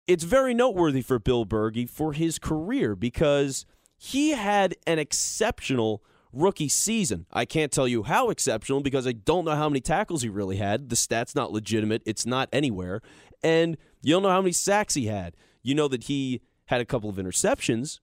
it's 0.08 0.26
very 0.26 0.54
noteworthy 0.54 1.02
for 1.02 1.20
Bill 1.20 1.46
Bergey 1.46 1.90
for 1.90 2.12
his 2.12 2.38
career 2.38 2.96
because 2.96 3.66
he 3.98 4.32
had 4.32 4.76
an 4.86 5.00
exceptional 5.00 6.04
rookie 6.34 6.68
season. 6.68 7.26
I 7.32 7.46
can't 7.46 7.72
tell 7.72 7.88
you 7.88 8.04
how 8.04 8.30
exceptional 8.30 8.82
because 8.82 9.08
I 9.08 9.14
don't 9.14 9.46
know 9.46 9.56
how 9.56 9.70
many 9.70 9.80
tackles 9.80 10.22
he 10.22 10.28
really 10.28 10.58
had. 10.58 10.90
The 10.90 10.98
stat's 10.98 11.34
not 11.34 11.54
legitimate, 11.54 12.02
it's 12.06 12.26
not 12.26 12.50
anywhere. 12.52 13.02
And 13.42 13.78
you 14.02 14.14
don't 14.14 14.24
know 14.24 14.30
how 14.30 14.42
many 14.42 14.52
sacks 14.52 14.96
he 14.96 15.06
had. 15.06 15.38
You 15.64 15.76
know 15.76 15.88
that 15.88 16.06
he 16.06 16.42
had 16.66 16.82
a 16.82 16.86
couple 16.86 17.10
of 17.10 17.16
interceptions. 17.16 18.02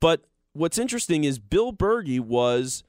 But 0.00 0.24
what's 0.52 0.78
interesting 0.78 1.24
is 1.24 1.38
Bill 1.38 1.72
Bergey 1.72 2.20
was 2.20 2.84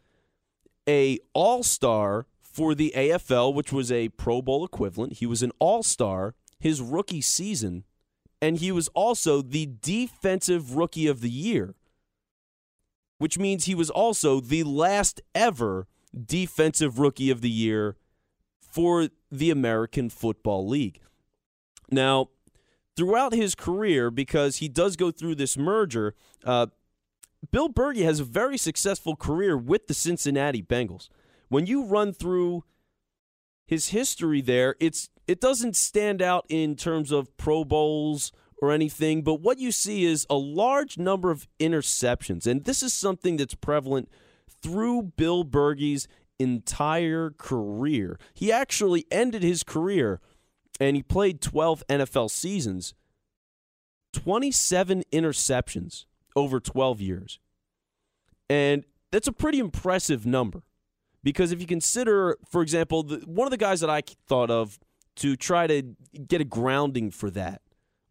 a 0.87 1.19
all-star 1.33 2.25
for 2.41 2.75
the 2.75 2.93
AFL, 2.95 3.53
which 3.53 3.71
was 3.71 3.91
a 3.91 4.09
Pro 4.09 4.41
Bowl 4.41 4.65
equivalent. 4.65 5.13
He 5.13 5.25
was 5.25 5.41
an 5.41 5.51
all-star 5.59 6.35
his 6.61 6.79
rookie 6.79 7.21
season, 7.21 7.83
and 8.39 8.57
he 8.57 8.71
was 8.71 8.87
also 8.89 9.41
the 9.41 9.67
defensive 9.81 10.75
rookie 10.75 11.07
of 11.07 11.21
the 11.21 11.29
year, 11.29 11.73
which 13.17 13.39
means 13.39 13.65
he 13.65 13.75
was 13.75 13.89
also 13.89 14.39
the 14.39 14.63
last 14.63 15.21
ever 15.33 15.87
defensive 16.25 16.99
rookie 16.99 17.31
of 17.31 17.41
the 17.41 17.49
year 17.49 17.97
for 18.59 19.09
the 19.31 19.49
American 19.49 20.09
Football 20.09 20.67
League. 20.67 21.01
Now, 21.89 22.29
throughout 22.95 23.33
his 23.33 23.55
career, 23.55 24.11
because 24.11 24.57
he 24.57 24.67
does 24.67 24.95
go 24.95 25.09
through 25.09 25.35
this 25.35 25.57
merger, 25.57 26.13
uh, 26.45 26.67
Bill 27.49 27.69
Bergey 27.69 28.03
has 28.03 28.19
a 28.19 28.25
very 28.25 28.57
successful 28.57 29.15
career 29.15 29.57
with 29.57 29.87
the 29.87 29.93
Cincinnati 29.93 30.61
Bengals. 30.61 31.09
When 31.49 31.65
you 31.65 31.83
run 31.83 32.13
through 32.13 32.63
his 33.65 33.89
history 33.89 34.41
there, 34.41 34.75
it's 34.79 35.09
it 35.27 35.41
doesn't 35.41 35.75
stand 35.75 36.21
out 36.21 36.45
in 36.49 36.75
terms 36.75 37.11
of 37.11 37.35
Pro 37.37 37.63
Bowls 37.63 38.31
or 38.61 38.71
anything, 38.71 39.23
but 39.23 39.41
what 39.41 39.57
you 39.57 39.71
see 39.71 40.05
is 40.05 40.27
a 40.29 40.35
large 40.35 40.97
number 40.97 41.31
of 41.31 41.47
interceptions. 41.59 42.45
And 42.45 42.63
this 42.63 42.83
is 42.83 42.93
something 42.93 43.37
that's 43.37 43.55
prevalent 43.55 44.09
through 44.61 45.13
Bill 45.15 45.43
Bergey's 45.43 46.07
entire 46.37 47.31
career. 47.31 48.19
He 48.33 48.51
actually 48.51 49.05
ended 49.09 49.41
his 49.41 49.63
career 49.63 50.19
and 50.79 50.95
he 50.95 51.03
played 51.03 51.41
12 51.41 51.83
NFL 51.87 52.29
seasons, 52.29 52.93
27 54.13 55.03
interceptions 55.11 56.05
over 56.35 56.59
12 56.59 57.01
years. 57.01 57.39
And 58.49 58.83
that's 59.11 59.27
a 59.27 59.33
pretty 59.33 59.59
impressive 59.59 60.25
number 60.25 60.63
because 61.23 61.51
if 61.51 61.61
you 61.61 61.67
consider, 61.67 62.37
for 62.49 62.61
example, 62.61 63.03
the, 63.03 63.17
one 63.25 63.47
of 63.47 63.51
the 63.51 63.57
guys 63.57 63.79
that 63.81 63.89
I 63.89 64.01
thought 64.27 64.49
of 64.49 64.79
to 65.17 65.35
try 65.35 65.67
to 65.67 65.83
get 66.27 66.41
a 66.41 66.45
grounding 66.45 67.11
for 67.11 67.29
that 67.31 67.61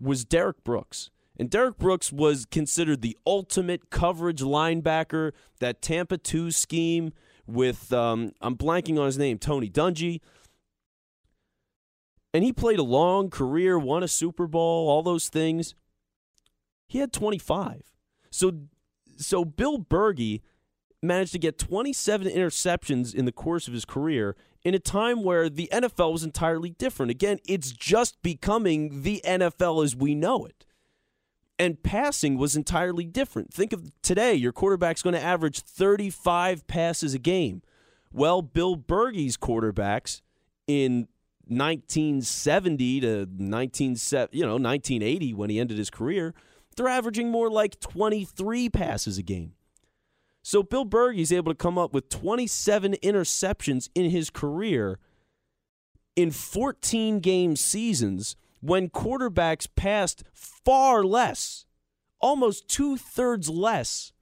was 0.01 0.25
Derrick 0.25 0.63
Brooks. 0.65 1.11
And 1.39 1.49
Derrick 1.49 1.79
Brooks 1.79 2.13
was 2.13 2.45
considered 2.45 3.01
the 3.01 3.17
ultimate 3.27 3.89
coverage 3.91 4.43
linebacker, 4.43 5.33
that 5.59 5.81
Tampa 5.81 6.19
2 6.19 6.51
scheme 6.51 7.13
with, 7.47 7.93
um, 7.93 8.33
I'm 8.41 8.57
blanking 8.57 8.99
on 8.99 9.07
his 9.07 9.19
name, 9.19 9.39
Tony 9.39 9.71
Dungy. 9.71 10.21
and 12.33 12.45
he 12.45 12.53
played 12.53 12.79
a 12.79 12.85
long 12.85 13.31
career, 13.31 13.79
won 13.79 14.03
a 14.03 14.09
Super 14.09 14.47
Bowl, 14.47 14.89
all 14.89 15.03
those 15.03 15.29
things. 15.29 15.75
He 16.87 16.99
had 16.99 17.13
25. 17.13 17.83
So 18.31 18.53
so 19.17 19.45
Bill 19.45 19.79
Bergey 19.79 20.41
managed 21.03 21.33
to 21.33 21.39
get 21.39 21.59
27 21.59 22.27
interceptions 22.29 23.15
in 23.15 23.25
the 23.25 23.33
course 23.33 23.69
of 23.69 23.75
his 23.75 23.85
career 23.85 24.37
in 24.65 24.75
a 24.75 24.79
time 24.79 25.23
where 25.23 25.49
the 25.49 25.69
NFL 25.73 26.13
was 26.13 26.25
entirely 26.25 26.71
different. 26.71 27.11
Again, 27.11 27.39
it's 27.47 27.73
just 27.73 28.21
becoming 28.23 29.03
the 29.03 29.23
NFL 29.25 29.85
as 29.85 29.97
we 29.97 30.15
know 30.15 30.45
it. 30.45 30.67
And 31.59 31.83
passing 31.83 32.39
was 32.39 32.57
entirely 32.57 33.05
different. 33.05 33.53
Think 33.53 33.73
of 33.73 33.91
today, 34.03 34.35
your 34.35 34.53
quarterback's 34.53 35.03
going 35.03 35.15
to 35.15 35.23
average 35.23 35.61
35 35.61 36.67
passes 36.67 37.15
a 37.15 37.19
game. 37.19 37.63
Well, 38.13 38.43
Bill 38.43 38.77
Bergey's 38.77 39.37
quarterbacks 39.37 40.21
in 40.67 41.09
1970 41.47 43.01
to 43.01 43.29
19 43.37 43.97
you 44.33 44.43
know 44.43 44.53
1980 44.53 45.35
when 45.35 45.51
he 45.51 45.59
ended 45.59 45.79
his 45.79 45.91
career, 45.91 46.35
they're 46.81 46.89
averaging 46.89 47.29
more 47.29 47.51
like 47.51 47.79
23 47.79 48.71
passes 48.71 49.19
a 49.19 49.23
game. 49.23 49.53
So 50.43 50.63
Bill 50.63 50.87
Bergey's 50.87 51.31
able 51.31 51.53
to 51.53 51.57
come 51.57 51.77
up 51.77 51.93
with 51.93 52.09
27 52.09 52.95
interceptions 53.03 53.91
in 53.95 54.09
his 54.09 54.31
career 54.31 54.99
in 56.17 56.31
14 56.31 57.21
game 57.21 57.55
seasons 57.55 58.35
when 58.61 58.89
quarterbacks 58.89 59.69
passed 59.77 60.25
far 60.33 61.05
less, 61.05 61.67
almost 62.19 62.67
two 62.67 62.97
thirds 62.97 63.51
less 63.51 64.13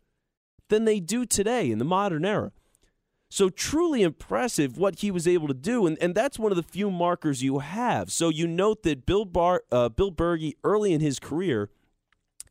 than 0.68 0.84
they 0.84 0.98
do 0.98 1.24
today 1.24 1.70
in 1.70 1.78
the 1.78 1.84
modern 1.84 2.24
era. 2.24 2.50
So 3.30 3.50
truly 3.50 4.02
impressive 4.02 4.76
what 4.76 4.98
he 4.98 5.12
was 5.12 5.28
able 5.28 5.46
to 5.46 5.54
do, 5.54 5.86
and, 5.86 5.96
and 6.00 6.12
that's 6.12 6.40
one 6.40 6.50
of 6.50 6.56
the 6.56 6.64
few 6.64 6.90
markers 6.90 7.40
you 7.40 7.60
have. 7.60 8.10
So 8.10 8.30
you 8.30 8.48
note 8.48 8.82
that 8.82 9.06
Bill 9.06 9.26
Bar, 9.26 9.62
uh, 9.70 9.90
Bill 9.90 10.10
Bergey 10.10 10.54
early 10.64 10.92
in 10.92 11.00
his 11.00 11.20
career, 11.20 11.70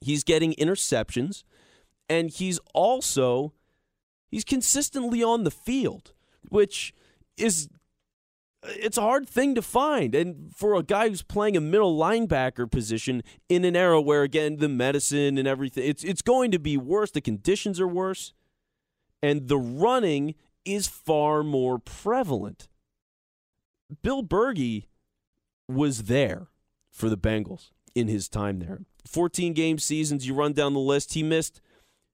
he's 0.02 0.24
getting 0.24 0.54
interceptions, 0.54 1.44
and 2.10 2.30
he's 2.30 2.60
also 2.74 3.54
he's 4.30 4.44
consistently 4.44 5.24
on 5.24 5.44
the 5.44 5.52
field, 5.52 6.14
which 6.50 6.94
is 7.38 7.70
it's 8.64 8.98
a 8.98 9.02
hard 9.02 9.30
thing 9.30 9.56
to 9.56 9.62
find. 9.62 10.16
And 10.16 10.54
for 10.56 10.76
a 10.76 10.84
guy 10.84 11.10
who's 11.10 11.22
playing 11.22 11.56
a 11.56 11.62
middle 11.62 11.98
linebacker 11.98 12.70
position 12.70 13.24
in 13.48 13.64
an 13.66 13.76
era 13.76 14.02
where 14.02 14.24
again 14.24 14.58
the 14.58 14.70
medicine 14.70 15.38
and 15.38 15.48
everything 15.48 15.88
it's 15.88 16.04
it's 16.04 16.22
going 16.22 16.52
to 16.52 16.60
be 16.60 16.78
worse, 16.78 17.12
the 17.12 17.22
conditions 17.22 17.80
are 17.80 17.88
worse, 17.88 18.34
and 19.22 19.48
the 19.48 19.58
running 19.58 20.36
is 20.66 20.88
far 20.88 21.44
more 21.44 21.80
prevalent. 21.80 22.68
Bill 24.02 24.22
Bergey 24.22 24.88
was 25.68 26.04
there 26.04 26.48
for 26.92 27.10
the 27.10 27.18
Bengals 27.18 27.72
in 27.96 28.08
his 28.08 28.28
time 28.28 28.60
there. 28.60 28.82
14 29.08 29.54
game 29.54 29.80
seasons, 29.80 30.28
you 30.28 30.34
run 30.34 30.54
down 30.54 30.74
the 30.74 30.80
list. 30.80 31.14
He 31.14 31.24
missed 31.24 31.62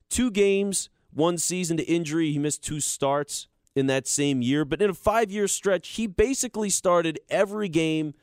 two 0.09 0.31
games, 0.31 0.89
one 1.11 1.37
season 1.37 1.77
to 1.77 1.83
injury. 1.83 2.31
He 2.31 2.39
missed 2.39 2.63
two 2.63 2.79
starts 2.79 3.47
in 3.75 3.87
that 3.87 4.07
same 4.07 4.41
year. 4.41 4.65
But 4.65 4.81
in 4.81 4.89
a 4.89 4.93
five 4.93 5.31
year 5.31 5.47
stretch, 5.47 5.89
he 5.89 6.07
basically 6.07 6.69
started 6.69 7.19
every 7.29 7.69
game 7.69 8.13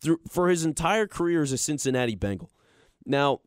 through, 0.00 0.20
for 0.28 0.48
his 0.48 0.64
entire 0.64 1.06
career 1.06 1.42
as 1.42 1.52
a 1.52 1.58
Cincinnati 1.58 2.14
Bengal. 2.14 2.50
Now, 3.04 3.40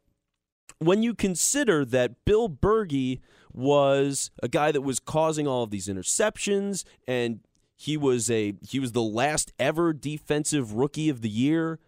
when 0.79 1.03
you 1.03 1.13
consider 1.13 1.85
that 1.85 2.25
Bill 2.25 2.49
Bergey 2.49 3.19
was 3.53 4.31
a 4.41 4.47
guy 4.47 4.71
that 4.71 4.81
was 4.81 4.99
causing 4.99 5.47
all 5.47 5.63
of 5.63 5.69
these 5.69 5.87
interceptions 5.87 6.83
and 7.07 7.41
he 7.75 7.97
was 7.97 8.29
a 8.29 8.53
he 8.67 8.79
was 8.79 8.91
the 8.93 9.01
last 9.01 9.51
ever 9.59 9.91
defensive 9.91 10.73
rookie 10.73 11.09
of 11.09 11.21
the 11.21 11.29
year 11.29 11.79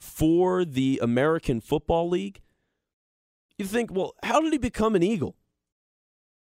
for 0.00 0.64
the 0.64 0.98
American 1.02 1.60
Football 1.60 2.08
League. 2.08 2.40
You 3.58 3.66
think, 3.66 3.92
well, 3.92 4.14
how 4.24 4.40
did 4.40 4.52
he 4.52 4.58
become 4.58 4.96
an 4.96 5.02
Eagle? 5.02 5.36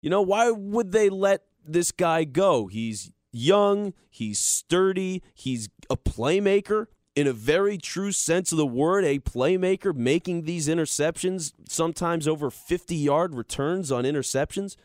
You 0.02 0.10
know, 0.10 0.22
why 0.22 0.50
would 0.50 0.94
they 0.94 1.10
let 1.10 1.44
this 1.64 1.92
guy 1.92 2.24
go? 2.24 2.68
He's 2.68 3.12
young, 3.32 3.94
he's 4.10 4.40
sturdy, 4.40 5.22
he's 5.34 5.70
a 5.90 5.98
playmaker 5.98 6.88
in 7.16 7.28
a 7.28 7.34
very 7.34 7.78
true 7.78 8.14
sense 8.14 8.52
of 8.52 8.58
the 8.58 8.66
word, 8.66 9.04
a 9.04 9.20
playmaker 9.20 9.94
making 9.94 10.44
these 10.44 10.68
interceptions, 10.68 11.52
sometimes 11.68 12.28
over 12.28 12.50
50 12.50 12.96
yard 12.96 13.36
returns 13.36 13.92
on 13.92 14.06
interceptions. 14.06 14.78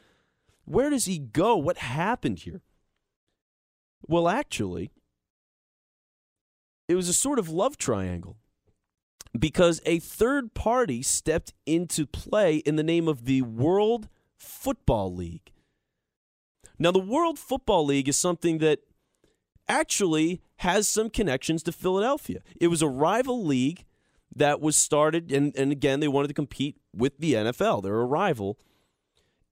Where 0.65 0.91
does 0.91 1.05
he 1.05 1.19
go? 1.19 1.57
What 1.57 1.79
happened 1.79 2.41
here? 2.41 2.63
Well, 4.07 4.29
actually, 4.29 4.91
it 6.89 6.97
was 6.97 7.09
a 7.09 7.15
sort 7.15 7.39
of 7.39 7.49
love 7.49 7.79
triangle 7.79 8.37
because 9.37 9.81
a 9.85 9.99
third 9.99 10.55
party 10.55 11.03
stepped 11.03 11.53
into 11.67 12.07
play 12.07 12.57
in 12.59 12.77
the 12.77 12.83
name 12.83 13.09
of 13.09 13.25
the 13.25 13.43
World 13.43 14.09
Football 14.37 15.15
League. 15.15 15.53
Now, 16.79 16.93
the 16.93 16.99
World 17.01 17.39
Football 17.39 17.87
League 17.87 18.09
is 18.09 18.17
something 18.17 18.59
that 18.59 18.81
actually 19.69 20.41
has 20.59 20.89
some 20.89 21.11
connections 21.11 21.63
to 21.65 21.73
Philadelphia. 21.73 22.41
It 22.61 22.69
was 22.69 22.83
a 22.83 22.89
rival 22.89 23.45
league 23.45 23.85
that 24.35 24.61
was 24.61 24.77
started, 24.77 25.33
and, 25.33 25.55
and 25.57 25.73
again, 25.73 26.01
they 26.01 26.09
wanted 26.09 26.29
to 26.29 26.35
compete 26.35 26.77
with 26.95 27.19
the 27.19 27.35
NFL. 27.35 27.83
They're 27.83 28.01
a 28.01 28.05
rival. 28.05 28.59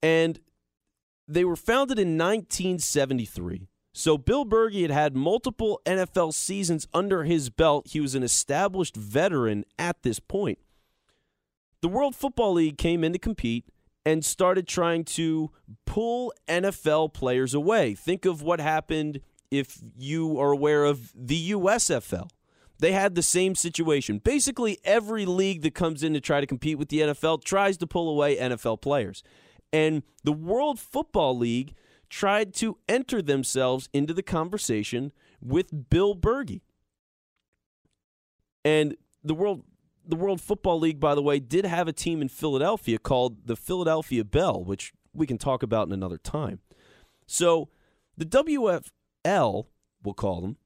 And 0.03 0.41
they 1.27 1.45
were 1.45 1.57
founded 1.57 1.99
in 1.99 2.17
1973. 2.17 3.69
So 3.99 4.19
Bill 4.19 4.45
Bergey 4.45 4.83
had 4.83 4.91
had 4.91 5.17
multiple 5.17 5.81
NFL 5.87 6.35
seasons 6.35 6.87
under 6.93 7.25
his 7.25 7.49
belt. 7.49 7.89
He 7.89 8.01
was 8.01 8.15
an 8.15 8.23
established 8.23 8.95
veteran 8.95 9.65
at 9.79 10.03
this 10.03 10.21
point. 10.21 10.59
The 11.81 11.89
World 11.89 12.15
Football 12.15 12.53
League 12.53 12.77
came 12.77 13.03
in 13.03 13.15
to 13.15 13.19
compete 13.19 13.65
and 14.05 14.23
started 14.23 14.69
trying 14.69 15.05
to 15.05 15.51
pull 15.87 16.31
NFL 16.47 17.15
players 17.15 17.55
away. 17.55 17.95
Think 17.95 18.27
of 18.27 18.43
what 18.43 18.61
happened 18.61 19.23
if 19.51 19.79
you 19.97 20.39
are 20.39 20.51
aware 20.51 20.85
of 20.85 21.11
the 21.15 21.53
USFL. 21.53 22.29
They 22.79 22.93
had 22.93 23.15
the 23.15 23.23
same 23.23 23.55
situation. 23.55 24.19
Basically, 24.19 24.79
every 24.85 25.25
league 25.25 25.63
that 25.63 25.75
comes 25.75 26.03
in 26.03 26.13
to 26.13 26.21
try 26.21 26.43
to 26.43 26.47
compete 26.47 26.77
with 26.77 26.91
the 26.91 27.01
NFL 27.01 27.45
tries 27.45 27.79
to 27.79 27.87
pull 27.87 28.11
away 28.11 28.37
NFL 28.37 28.83
players. 28.83 29.23
And 29.73 30.03
the 30.23 30.33
World 30.33 30.79
Football 30.79 31.39
League 31.39 31.73
tried 32.09 32.55
to 32.55 32.79
enter 32.89 33.21
themselves 33.21 33.89
into 33.93 34.15
the 34.15 34.23
conversation 34.23 35.13
with 35.41 35.89
Bill 35.91 36.15
Bergey. 36.15 36.63
And 38.65 38.97
the 39.23 39.35
World 39.35 39.65
the 40.09 40.17
World 40.17 40.41
Football 40.41 40.79
League, 40.79 41.01
by 41.01 41.15
the 41.15 41.23
way, 41.23 41.41
did 41.41 41.67
have 41.67 41.89
a 41.89 41.93
team 41.93 42.23
in 42.23 42.29
Philadelphia 42.29 42.99
called 42.99 43.47
the 43.47 43.57
Philadelphia 43.57 44.25
Bell, 44.25 44.63
which 44.63 44.93
we 45.13 45.27
can 45.27 45.39
talk 45.39 45.63
about 45.63 45.89
in 45.89 45.93
another 45.93 46.19
time. 46.19 46.61
So 47.27 47.69
the 48.17 48.25
WFL, 48.25 49.67
we'll 50.03 50.15
call 50.15 50.41
them, 50.41 50.57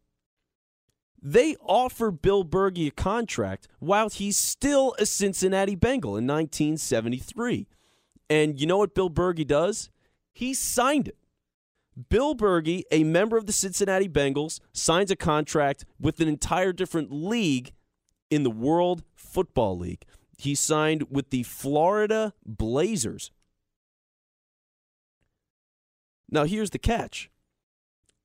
they 1.23 1.57
offer 1.57 2.11
Bill 2.11 2.45
Bergey 2.45 2.89
a 2.89 2.91
contract 2.91 3.69
while 3.79 4.09
he's 4.09 4.37
still 4.37 4.95
a 4.99 5.07
Cincinnati 5.07 5.75
Bengal 5.75 6.17
in 6.17 6.27
1973. 6.27 7.67
And 8.29 8.61
you 8.61 8.67
know 8.67 8.79
what 8.79 8.95
Bill 8.95 9.11
Bergey 9.11 9.47
does? 9.47 9.91
He 10.33 10.55
signed 10.55 11.09
it. 11.09 11.17
Bill 12.09 12.35
Bergey, 12.35 12.83
a 12.91 13.05
member 13.05 13.37
of 13.37 13.47
the 13.47 13.53
Cincinnati 13.53 14.09
Bengals, 14.09 14.61
signs 14.73 15.11
a 15.11 15.17
contract 15.17 15.85
with 16.01 16.21
an 16.21 16.29
entire 16.29 16.73
different 16.73 17.13
league 17.13 17.73
in 18.31 18.43
the 18.43 18.51
World 18.51 19.03
Football 19.15 19.79
League. 19.79 20.05
He 20.39 20.55
signed 20.55 21.11
with 21.11 21.31
the 21.31 21.43
Florida 21.43 22.33
Blazers. 22.47 23.31
Now, 26.31 26.45
here's 26.45 26.71
the 26.71 26.79
catch 26.79 27.31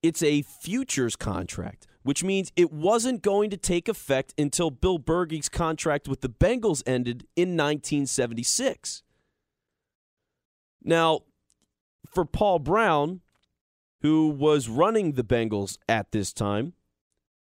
it's 0.03 0.21
a 0.21 0.43
futures 0.43 1.15
contract, 1.15 1.87
which 2.03 2.23
means 2.23 2.51
it 2.55 2.71
wasn't 2.71 3.23
going 3.23 3.49
to 3.49 3.57
take 3.57 3.89
effect 3.89 4.33
until 4.37 4.69
Bill 4.69 4.99
Bergey's 4.99 5.49
contract 5.49 6.07
with 6.07 6.21
the 6.21 6.29
Bengals 6.29 6.83
ended 6.85 7.25
in 7.35 7.57
1976. 7.57 9.01
Now, 10.83 11.21
for 12.05 12.23
Paul 12.23 12.59
Brown, 12.59 13.21
who 14.05 14.27
was 14.27 14.69
running 14.69 15.13
the 15.13 15.23
Bengals 15.23 15.79
at 15.89 16.11
this 16.11 16.31
time, 16.31 16.73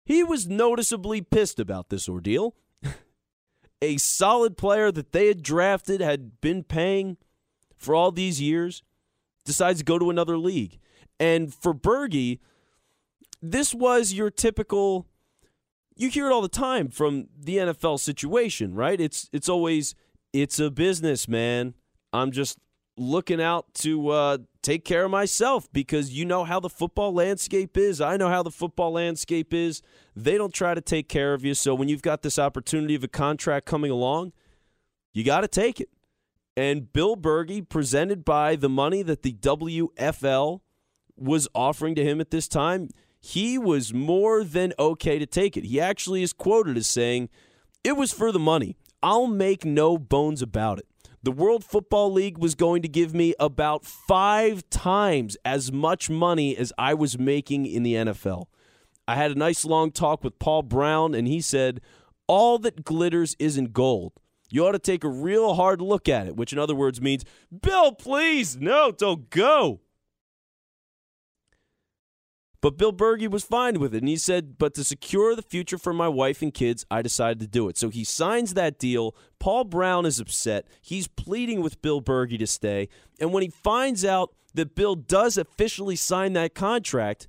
he 0.05 0.23
was 0.23 0.47
noticeably 0.47 1.19
pissed 1.19 1.59
about 1.59 1.89
this 1.89 2.07
ordeal. 2.07 2.55
a 3.81 3.97
solid 3.97 4.55
player 4.55 4.91
that 4.91 5.13
they 5.13 5.29
had 5.29 5.41
drafted, 5.41 5.99
had 5.99 6.39
been 6.41 6.63
paying 6.63 7.17
for 7.75 7.95
all 7.95 8.11
these 8.11 8.39
years, 8.39 8.83
decides 9.43 9.79
to 9.79 9.83
go 9.83 9.97
to 9.97 10.11
another 10.11 10.37
league. 10.37 10.77
And 11.19 11.51
for 11.51 11.73
Bergey, 11.73 12.37
this 13.41 13.73
was 13.73 14.13
your 14.13 14.29
typical 14.29 15.07
you 15.95 16.09
hear 16.09 16.27
it 16.27 16.31
all 16.31 16.43
the 16.43 16.47
time 16.47 16.87
from 16.89 17.29
the 17.35 17.57
NFL 17.57 17.99
situation, 17.99 18.75
right? 18.75 19.01
It's 19.01 19.27
it's 19.33 19.49
always 19.49 19.95
it's 20.33 20.59
a 20.59 20.69
business, 20.69 21.27
man. 21.27 21.73
I'm 22.11 22.31
just 22.31 22.59
looking 22.97 23.41
out 23.41 23.73
to 23.75 24.10
uh, 24.10 24.38
take 24.62 24.86
care 24.86 25.06
of 25.06 25.12
myself 25.12 25.71
because 25.73 26.12
you 26.12 26.25
know 26.25 26.43
how 26.43 26.60
the 26.60 26.69
football 26.69 27.13
landscape 27.13 27.77
is. 27.77 27.99
I 27.99 28.17
know 28.17 28.29
how 28.29 28.43
the 28.43 28.51
football 28.51 28.91
landscape 28.91 29.53
is. 29.53 29.82
They 30.15 30.38
don't 30.38 30.53
try 30.53 30.73
to 30.73 30.82
take 30.82 31.10
care 31.10 31.34
of 31.34 31.43
you. 31.43 31.53
So 31.53 31.73
when 31.73 31.89
you've 31.89 32.01
got 32.01 32.21
this 32.21 32.38
opportunity 32.38 32.95
of 32.95 33.03
a 33.03 33.08
contract 33.08 33.65
coming 33.65 33.91
along, 33.91 34.34
you 35.13 35.23
got 35.23 35.41
to 35.41 35.47
take 35.47 35.79
it. 35.79 35.89
And 36.56 36.91
Bill 36.93 37.15
Bergey, 37.15 37.67
presented 37.67 38.23
by 38.23 38.56
the 38.56 38.69
money 38.69 39.01
that 39.01 39.23
the 39.23 39.34
WFL 39.34 40.62
was 41.15 41.47
offering 41.56 41.95
to 41.95 42.03
him 42.03 42.21
at 42.21 42.32
this 42.32 42.47
time, 42.47 42.89
he 43.19 43.58
was 43.58 43.93
more 43.93 44.43
than 44.43 44.73
okay 44.77 45.17
to 45.17 45.25
take 45.25 45.58
it. 45.58 45.65
He 45.65 45.79
actually 45.79 46.21
is 46.21 46.34
quoted 46.34 46.77
as 46.77 46.88
saying, 46.88 47.29
It 47.84 47.93
was 47.93 48.12
for 48.12 48.32
the 48.32 48.39
money. 48.39 48.75
I'll 49.01 49.27
make 49.27 49.65
no 49.65 49.97
bones 49.97 50.41
about 50.41 50.79
it. 50.79 50.88
The 51.23 51.31
World 51.31 51.63
Football 51.63 52.12
League 52.12 52.38
was 52.38 52.53
going 52.53 52.81
to 52.81 52.89
give 52.89 53.13
me 53.13 53.33
about 53.39 53.86
five 53.86 54.69
times 54.69 55.38
as 55.45 55.71
much 55.71 56.09
money 56.09 56.57
as 56.57 56.73
I 56.77 56.93
was 56.93 57.17
making 57.17 57.65
in 57.65 57.83
the 57.83 57.93
NFL. 57.93 58.47
I 59.07 59.15
had 59.15 59.31
a 59.31 59.36
nice 59.36 59.63
long 59.63 59.91
talk 59.91 60.21
with 60.21 60.38
Paul 60.38 60.63
Brown, 60.63 61.15
and 61.15 61.25
he 61.25 61.39
said, 61.39 61.79
All 62.27 62.59
that 62.59 62.83
glitters 62.83 63.38
isn't 63.39 63.71
gold. 63.71 64.12
You 64.49 64.67
ought 64.67 64.73
to 64.73 64.79
take 64.79 65.05
a 65.05 65.09
real 65.09 65.53
hard 65.53 65.81
look 65.81 66.09
at 66.09 66.27
it, 66.27 66.36
which 66.36 66.51
in 66.51 66.59
other 66.59 66.75
words 66.75 66.99
means, 66.99 67.23
Bill, 67.62 67.93
please, 67.93 68.57
no, 68.57 68.91
don't 68.91 69.29
go. 69.29 69.79
But 72.63 72.78
Bill 72.78 72.93
Bergey 72.93 73.30
was 73.30 73.43
fine 73.43 73.82
with 73.82 73.93
it. 73.93 73.97
And 73.97 74.08
he 74.08 74.15
said, 74.15 74.58
But 74.58 74.73
to 74.76 74.86
secure 74.86 75.36
the 75.36 75.41
future 75.41 75.78
for 75.78 75.91
my 75.91 76.08
wife 76.08 76.41
and 76.41 76.54
kids, 76.54 76.86
I 76.89 77.02
decided 77.02 77.41
to 77.41 77.47
do 77.47 77.67
it. 77.67 77.78
So 77.78 77.89
he 77.89 78.06
signs 78.06 78.54
that 78.54 78.80
deal. 78.80 79.17
Paul 79.38 79.65
Brown 79.65 80.06
is 80.06 80.17
upset. 80.17 80.65
He's 80.82 81.10
pleading 81.10 81.62
with 81.62 81.82
Bill 81.82 82.02
Bergey 82.02 82.39
to 82.39 82.47
stay. 82.47 82.88
And 83.19 83.34
when 83.34 83.43
he 83.43 83.49
finds 83.49 84.06
out 84.06 84.34
that 84.54 84.76
Bill 84.76 84.95
does 84.95 85.38
officially 85.38 85.97
sign 85.97 86.32
that 86.34 86.56
contract, 86.56 87.28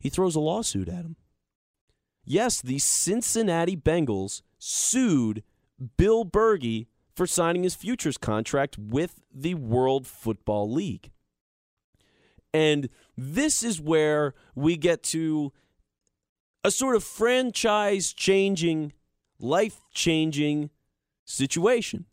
he 0.00 0.08
throws 0.08 0.36
a 0.36 0.40
lawsuit 0.40 0.88
at 0.88 1.04
him. 1.04 1.16
Yes, 2.24 2.62
the 2.62 2.78
Cincinnati 2.78 3.76
Bengals 3.76 4.40
sued 4.58 5.42
Bill 5.98 6.24
Bergey 6.24 6.86
for 7.14 7.26
signing 7.26 7.62
his 7.62 7.74
futures 7.74 8.16
contract 8.16 8.78
with 8.78 9.20
the 9.30 9.54
World 9.54 10.06
Football 10.06 10.72
League. 10.72 11.10
And 12.54 12.88
this 13.16 13.62
is 13.62 13.80
where 13.80 14.34
we 14.54 14.76
get 14.76 15.02
to 15.04 15.52
a 16.64 16.70
sort 16.70 16.96
of 16.96 17.04
franchise 17.04 18.12
changing, 18.12 18.92
life 19.38 19.80
changing 19.92 20.70
situation. 21.24 22.06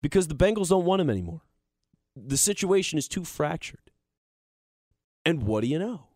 Because 0.00 0.28
the 0.28 0.34
Bengals 0.34 0.68
don't 0.68 0.84
want 0.84 1.00
him 1.00 1.10
anymore. 1.10 1.42
The 2.16 2.36
situation 2.36 2.98
is 2.98 3.08
too 3.08 3.24
fractured. 3.24 3.90
And 5.24 5.44
what 5.44 5.62
do 5.62 5.68
you 5.68 5.78
know? 5.78 6.08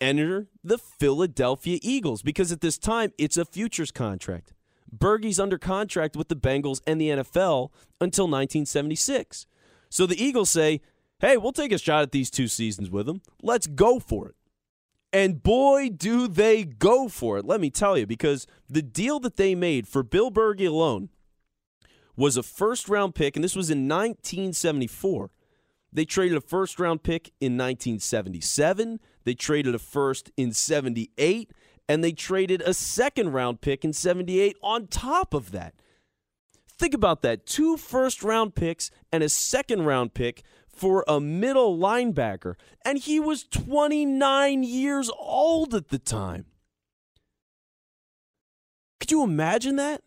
Enter 0.00 0.48
the 0.62 0.78
Philadelphia 0.78 1.78
Eagles 1.82 2.22
because 2.22 2.52
at 2.52 2.60
this 2.60 2.78
time 2.78 3.12
it's 3.18 3.36
a 3.36 3.44
futures 3.44 3.90
contract. 3.90 4.52
Bergey's 4.92 5.38
under 5.38 5.58
contract 5.58 6.16
with 6.16 6.28
the 6.28 6.36
Bengals 6.36 6.80
and 6.86 7.00
the 7.00 7.10
NFL 7.10 7.70
until 8.00 8.24
1976. 8.24 9.46
So 9.88 10.06
the 10.06 10.22
Eagles 10.22 10.50
say, 10.50 10.80
hey, 11.20 11.36
we'll 11.36 11.52
take 11.52 11.72
a 11.72 11.78
shot 11.78 12.02
at 12.02 12.12
these 12.12 12.30
two 12.30 12.48
seasons 12.48 12.90
with 12.90 13.06
them. 13.06 13.22
Let's 13.42 13.66
go 13.66 13.98
for 13.98 14.28
it. 14.28 14.34
And 15.12 15.42
boy, 15.42 15.88
do 15.88 16.28
they 16.28 16.64
go 16.64 17.08
for 17.08 17.38
it, 17.38 17.44
let 17.44 17.60
me 17.60 17.70
tell 17.70 17.98
you, 17.98 18.06
because 18.06 18.46
the 18.68 18.82
deal 18.82 19.18
that 19.20 19.36
they 19.36 19.54
made 19.54 19.88
for 19.88 20.02
Bill 20.02 20.30
Bergey 20.30 20.68
alone 20.68 21.08
was 22.16 22.36
a 22.36 22.42
first 22.42 22.88
round 22.88 23.14
pick, 23.14 23.34
and 23.34 23.42
this 23.44 23.56
was 23.56 23.70
in 23.70 23.88
1974. 23.88 25.30
They 25.92 26.04
traded 26.04 26.36
a 26.36 26.40
first 26.40 26.78
round 26.78 27.02
pick 27.02 27.32
in 27.40 27.54
1977. 27.56 29.00
They 29.24 29.34
traded 29.34 29.74
a 29.74 29.78
first 29.78 30.30
in 30.36 30.52
78, 30.52 31.50
and 31.88 32.04
they 32.04 32.12
traded 32.12 32.62
a 32.62 32.74
second 32.74 33.32
round 33.32 33.60
pick 33.60 33.84
in 33.84 33.92
78 33.92 34.56
on 34.62 34.86
top 34.86 35.34
of 35.34 35.50
that. 35.50 35.74
Think 36.78 36.94
about 36.94 37.22
that 37.22 37.46
two 37.46 37.76
first 37.76 38.22
round 38.22 38.54
picks 38.54 38.90
and 39.12 39.22
a 39.22 39.28
second 39.28 39.84
round 39.84 40.14
pick 40.14 40.42
for 40.80 41.04
a 41.06 41.20
middle 41.20 41.76
linebacker, 41.76 42.54
and 42.86 42.96
he 42.96 43.20
was 43.20 43.44
29 43.44 44.62
years 44.62 45.10
old 45.18 45.74
at 45.74 45.88
the 45.88 45.98
time. 45.98 46.46
Could 48.98 49.10
you 49.10 49.22
imagine 49.22 49.76
that? 49.76 50.00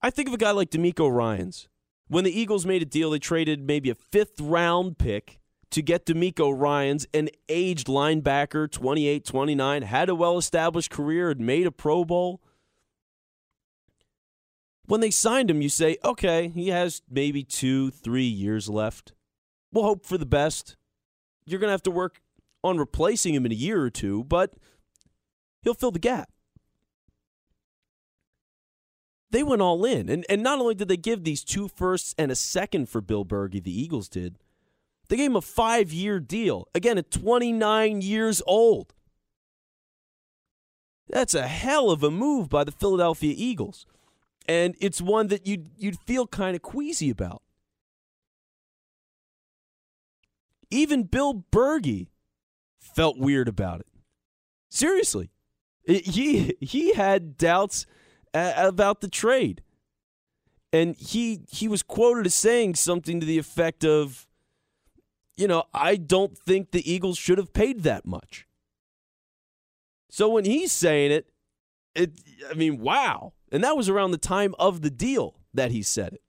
I 0.00 0.10
think 0.10 0.28
of 0.28 0.34
a 0.34 0.38
guy 0.38 0.52
like 0.52 0.70
DeMeco 0.70 1.12
Ryans. 1.12 1.68
When 2.06 2.22
the 2.22 2.40
Eagles 2.40 2.64
made 2.64 2.82
a 2.82 2.84
deal, 2.86 3.10
they 3.10 3.18
traded 3.18 3.66
maybe 3.66 3.90
a 3.90 3.96
fifth 3.96 4.40
round 4.40 4.98
pick 4.98 5.40
to 5.72 5.82
get 5.82 6.06
DeMeco 6.06 6.56
Ryans, 6.56 7.06
an 7.12 7.28
aged 7.48 7.88
linebacker, 7.88 8.70
28, 8.70 9.24
29, 9.24 9.82
had 9.82 10.08
a 10.08 10.14
well 10.14 10.38
established 10.38 10.92
career, 10.92 11.28
had 11.28 11.40
made 11.40 11.66
a 11.66 11.72
Pro 11.72 12.04
Bowl 12.04 12.40
when 14.86 15.00
they 15.00 15.10
signed 15.10 15.50
him, 15.50 15.62
you 15.62 15.68
say, 15.68 15.96
okay, 16.04 16.48
he 16.48 16.68
has 16.68 17.02
maybe 17.10 17.44
two, 17.44 17.90
three 17.90 18.24
years 18.24 18.68
left. 18.68 19.12
We'll 19.72 19.84
hope 19.84 20.04
for 20.04 20.18
the 20.18 20.26
best. 20.26 20.76
You're 21.46 21.60
going 21.60 21.68
to 21.68 21.72
have 21.72 21.82
to 21.84 21.90
work 21.90 22.20
on 22.64 22.78
replacing 22.78 23.34
him 23.34 23.46
in 23.46 23.52
a 23.52 23.56
year 23.56 23.80
or 23.82 23.90
two, 23.90 24.24
but 24.24 24.54
he'll 25.62 25.74
fill 25.74 25.90
the 25.90 25.98
gap. 25.98 26.30
They 29.30 29.42
went 29.42 29.62
all 29.62 29.84
in. 29.84 30.08
And, 30.08 30.26
and 30.28 30.42
not 30.42 30.58
only 30.58 30.74
did 30.74 30.88
they 30.88 30.96
give 30.96 31.24
these 31.24 31.42
two 31.42 31.68
firsts 31.68 32.14
and 32.18 32.30
a 32.30 32.36
second 32.36 32.88
for 32.88 33.00
Bill 33.00 33.24
Bergey, 33.24 33.62
the 33.62 33.80
Eagles 33.80 34.08
did, 34.08 34.36
they 35.08 35.16
gave 35.16 35.30
him 35.30 35.36
a 35.36 35.42
five 35.42 35.92
year 35.92 36.20
deal. 36.20 36.68
Again, 36.74 36.98
at 36.98 37.10
29 37.10 38.02
years 38.02 38.42
old. 38.46 38.94
That's 41.08 41.34
a 41.34 41.48
hell 41.48 41.90
of 41.90 42.02
a 42.02 42.10
move 42.10 42.48
by 42.48 42.64
the 42.64 42.72
Philadelphia 42.72 43.34
Eagles 43.36 43.86
and 44.48 44.74
it's 44.80 45.00
one 45.00 45.28
that 45.28 45.46
you'd 45.46 45.70
you'd 45.76 45.98
feel 46.00 46.26
kind 46.26 46.56
of 46.56 46.62
queasy 46.62 47.10
about. 47.10 47.42
Even 50.70 51.04
Bill 51.04 51.44
Bergey 51.52 52.08
felt 52.78 53.18
weird 53.18 53.48
about 53.48 53.80
it. 53.80 53.86
Seriously, 54.70 55.30
he 55.86 56.54
he 56.60 56.94
had 56.94 57.36
doubts 57.36 57.86
about 58.32 59.00
the 59.00 59.08
trade, 59.08 59.62
and 60.72 60.96
he 60.96 61.42
he 61.50 61.68
was 61.68 61.82
quoted 61.82 62.26
as 62.26 62.34
saying 62.34 62.74
something 62.74 63.20
to 63.20 63.26
the 63.26 63.38
effect 63.38 63.84
of, 63.84 64.26
"You 65.36 65.46
know, 65.46 65.64
I 65.74 65.96
don't 65.96 66.36
think 66.38 66.70
the 66.70 66.90
Eagles 66.90 67.18
should 67.18 67.38
have 67.38 67.52
paid 67.52 67.82
that 67.82 68.06
much." 68.06 68.46
So 70.08 70.28
when 70.28 70.44
he's 70.44 70.72
saying 70.72 71.10
it, 71.10 71.30
it 71.94 72.12
I 72.50 72.54
mean, 72.54 72.78
wow. 72.78 73.34
And 73.52 73.62
that 73.62 73.76
was 73.76 73.88
around 73.88 74.10
the 74.10 74.18
time 74.18 74.54
of 74.58 74.80
the 74.80 74.90
deal 74.90 75.36
that 75.54 75.70
he 75.70 75.82
said 75.82 76.14
it. 76.14 76.22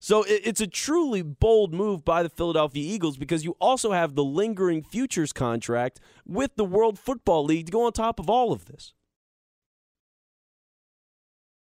So 0.00 0.22
it's 0.28 0.60
a 0.60 0.66
truly 0.66 1.22
bold 1.22 1.72
move 1.72 2.04
by 2.04 2.22
the 2.22 2.28
Philadelphia 2.28 2.82
Eagles 2.84 3.16
because 3.16 3.42
you 3.42 3.56
also 3.58 3.92
have 3.92 4.14
the 4.14 4.24
lingering 4.24 4.82
futures 4.82 5.32
contract 5.32 5.98
with 6.26 6.56
the 6.56 6.64
World 6.64 6.98
Football 6.98 7.46
League 7.46 7.66
to 7.66 7.72
go 7.72 7.86
on 7.86 7.92
top 7.92 8.20
of 8.20 8.28
all 8.28 8.52
of 8.52 8.66
this. 8.66 8.92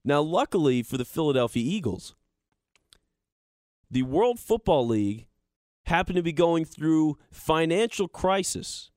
Now, 0.04 0.20
luckily 0.20 0.82
for 0.82 0.98
the 0.98 1.06
Philadelphia 1.06 1.62
Eagles, 1.64 2.14
the 3.90 4.02
World 4.02 4.38
Football 4.38 4.86
League 4.86 5.26
happened 5.86 6.16
to 6.16 6.22
be 6.22 6.32
going 6.32 6.66
through 6.66 7.16
financial 7.30 8.08
crisis 8.08 8.90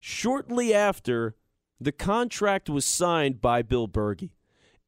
shortly 0.00 0.74
after 0.74 1.34
the 1.80 1.92
contract 1.92 2.68
was 2.68 2.84
signed 2.84 3.40
by 3.40 3.62
Bill 3.62 3.88
Bergey. 3.88 4.32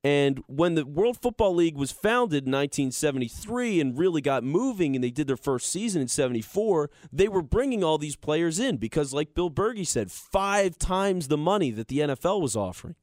And 0.05 0.43
when 0.49 0.75
the 0.75 0.85
World 0.85 1.19
Football 1.23 1.55
League 1.55 1.77
was 1.77 1.93
founded 1.93 2.47
in 2.47 2.53
1973 2.53 3.81
and 3.81 3.97
really 3.97 4.21
got 4.21 4.43
moving 4.43 4.97
and 4.97 5.05
they 5.05 5.11
did 5.11 5.29
their 5.29 5.37
first 5.37 5.71
season 5.71 6.03
in 6.03 6.09
74, 6.09 6.91
they 7.13 7.29
were 7.29 7.43
bringing 7.43 7.85
all 7.85 7.99
these 7.99 8.17
players 8.17 8.59
in 8.59 8.79
because, 8.79 9.15
like 9.15 9.35
Bill 9.35 9.51
Bergey 9.51 9.87
said, 9.87 10.11
five 10.11 10.77
times 10.77 11.29
the 11.29 11.39
money 11.39 11.71
that 11.71 11.87
the 11.87 12.01
NFL 12.01 12.41
was 12.41 12.57
offering. 12.57 12.97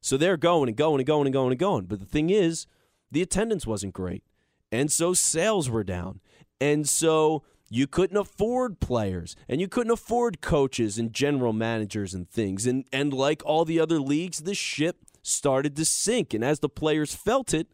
So 0.00 0.16
they're 0.16 0.36
going 0.36 0.68
and 0.68 0.76
going 0.76 1.00
and 1.00 1.06
going 1.06 1.26
and 1.26 1.32
going 1.32 1.50
and 1.50 1.58
going. 1.58 1.86
But 1.86 1.98
the 1.98 2.06
thing 2.06 2.30
is, 2.30 2.66
the 3.10 3.22
attendance 3.22 3.66
wasn't 3.66 3.94
great. 3.94 4.22
And 4.70 4.92
so 4.92 5.14
sales 5.14 5.68
were 5.68 5.82
down. 5.82 6.20
And 6.60 6.88
so 6.88 7.42
you 7.70 7.86
couldn't 7.86 8.16
afford 8.16 8.80
players 8.80 9.36
and 9.48 9.60
you 9.60 9.68
couldn't 9.68 9.92
afford 9.92 10.40
coaches 10.40 10.98
and 10.98 11.12
general 11.12 11.52
managers 11.52 12.14
and 12.14 12.28
things. 12.28 12.66
And, 12.66 12.84
and 12.92 13.12
like 13.12 13.42
all 13.44 13.64
the 13.64 13.80
other 13.80 13.98
leagues, 13.98 14.40
the 14.40 14.54
ship 14.54 15.04
started 15.28 15.76
to 15.76 15.84
sink. 15.84 16.34
And 16.34 16.44
as 16.44 16.60
the 16.60 16.68
players 16.68 17.14
felt 17.14 17.54
it, 17.54 17.68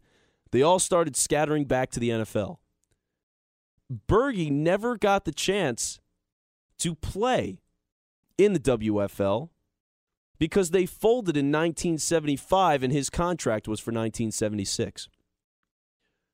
they 0.51 0.61
all 0.61 0.79
started 0.79 1.15
scattering 1.15 1.65
back 1.65 1.89
to 1.91 1.99
the 1.99 2.09
NFL. 2.09 2.57
Bergey 4.07 4.51
never 4.51 4.97
got 4.97 5.25
the 5.25 5.31
chance 5.31 5.99
to 6.79 6.95
play 6.95 7.59
in 8.37 8.53
the 8.53 8.59
WFL 8.59 9.49
because 10.37 10.71
they 10.71 10.85
folded 10.85 11.37
in 11.37 11.47
1975 11.47 12.83
and 12.83 12.91
his 12.91 13.09
contract 13.09 13.67
was 13.67 13.79
for 13.79 13.91
1976. 13.91 15.07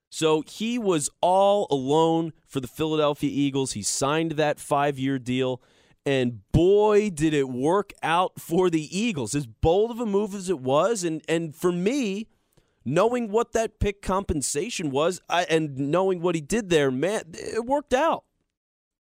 So 0.10 0.44
he 0.46 0.78
was 0.78 1.10
all 1.22 1.68
alone 1.70 2.34
for 2.46 2.60
the 2.60 2.68
Philadelphia 2.68 3.30
Eagles. 3.32 3.74
He 3.74 3.82
signed 3.84 4.32
that 4.34 4.60
five 4.60 5.00
year 5.00 5.18
deal. 5.18 5.62
And 6.06 6.42
boy, 6.52 7.10
did 7.12 7.34
it 7.34 7.50
work 7.50 7.94
out 8.02 8.40
for 8.40 8.70
the 8.70 8.98
Eagles. 8.98 9.36
As 9.36 9.46
bold 9.46 9.92
of 9.92 10.00
a 10.00 10.06
move 10.06 10.34
as 10.34 10.50
it 10.50 10.60
was, 10.60 11.04
and, 11.04 11.22
and 11.30 11.56
for 11.56 11.72
me, 11.72 12.28
knowing 12.84 13.30
what 13.30 13.54
that 13.54 13.80
pick 13.80 14.02
compensation 14.02 14.90
was 14.90 15.22
I, 15.30 15.44
and 15.44 15.78
knowing 15.78 16.22
what 16.22 16.36
he 16.36 16.42
did 16.42 16.70
there, 16.70 16.90
man, 16.90 17.24
it 17.34 17.66
worked 17.66 17.94
out. 17.94 18.24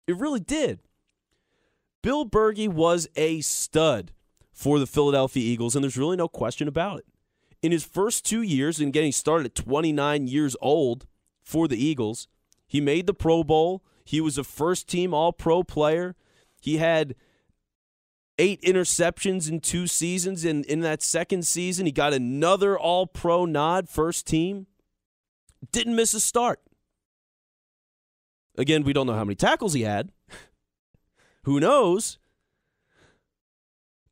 It 0.06 0.16
really 0.16 0.40
did. 0.40 0.80
Bill 2.02 2.26
Bergey 2.26 2.68
was 2.68 3.08
a 3.16 3.40
stud 3.40 4.12
for 4.52 4.78
the 4.78 4.86
Philadelphia 4.86 5.42
Eagles, 5.42 5.74
and 5.74 5.82
there's 5.82 5.96
really 5.96 6.16
no 6.16 6.28
question 6.28 6.68
about 6.68 6.98
it. 6.98 7.06
In 7.62 7.72
his 7.72 7.84
first 7.84 8.24
two 8.24 8.42
years, 8.42 8.80
and 8.80 8.92
getting 8.92 9.12
started 9.12 9.46
at 9.46 9.54
29 9.54 10.26
years 10.26 10.56
old 10.60 11.06
for 11.42 11.68
the 11.68 11.82
Eagles, 11.82 12.26
he 12.66 12.80
made 12.80 13.06
the 13.06 13.14
Pro 13.14 13.44
Bowl. 13.44 13.82
He 14.04 14.20
was 14.20 14.38
a 14.38 14.44
first 14.44 14.88
team 14.88 15.12
All 15.12 15.32
Pro 15.32 15.62
player. 15.62 16.16
He 16.60 16.76
had 16.76 17.14
eight 18.40 18.62
interceptions 18.62 19.48
in 19.48 19.60
two 19.60 19.86
seasons. 19.86 20.44
And 20.44 20.64
in 20.64 20.80
that 20.80 21.02
second 21.02 21.46
season, 21.46 21.86
he 21.86 21.92
got 21.92 22.14
another 22.14 22.78
All 22.78 23.06
Pro 23.06 23.44
nod, 23.44 23.88
first 23.88 24.26
team. 24.26 24.66
Didn't 25.72 25.94
miss 25.94 26.14
a 26.14 26.20
start. 26.20 26.60
Again, 28.56 28.82
we 28.82 28.92
don't 28.92 29.06
know 29.06 29.14
how 29.14 29.24
many 29.24 29.34
tackles 29.34 29.74
he 29.74 29.82
had. 29.82 30.10
Who 31.44 31.60
knows? 31.60 32.18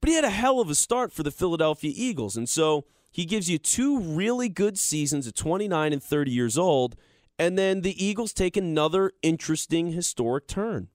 But 0.01 0.11
he 0.11 0.15
had 0.15 0.25
a 0.25 0.31
hell 0.31 0.61
of 0.61 0.71
a 0.71 0.75
start 0.75 1.13
for 1.13 1.23
the 1.23 1.31
Philadelphia 1.31 1.93
Eagles. 1.95 2.37
And 2.37 2.49
so 2.49 2.85
he 3.11 3.25
gives 3.25 3.51
you 3.51 3.59
two 3.59 3.99
really 3.99 4.49
good 4.49 4.79
seasons 4.79 5.27
at 5.27 5.35
29 5.35 5.93
and 5.93 6.03
30 6.03 6.31
years 6.31 6.59
old. 6.59 6.97
And 7.39 7.59
then 7.59 7.81
the 7.81 8.05
Eagles 8.05 8.33
take 8.33 8.57
another 8.57 9.13
interesting 9.23 9.93
historic 9.93 10.47
turn. 10.47 10.89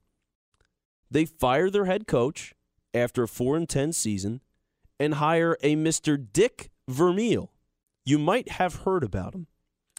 They 1.13 1.25
fire 1.25 1.69
their 1.69 1.85
head 1.85 2.07
coach 2.07 2.55
after 2.91 3.23
a 3.23 3.27
4 3.27 3.55
and 3.55 3.69
10 3.69 3.93
season 3.93 4.41
and 4.99 5.15
hire 5.15 5.55
a 5.61 5.75
Mr. 5.75 6.17
Dick 6.33 6.71
Vermeil. 6.87 7.51
You 8.03 8.17
might 8.17 8.53
have 8.53 8.77
heard 8.77 9.03
about 9.03 9.35
him. 9.35 9.45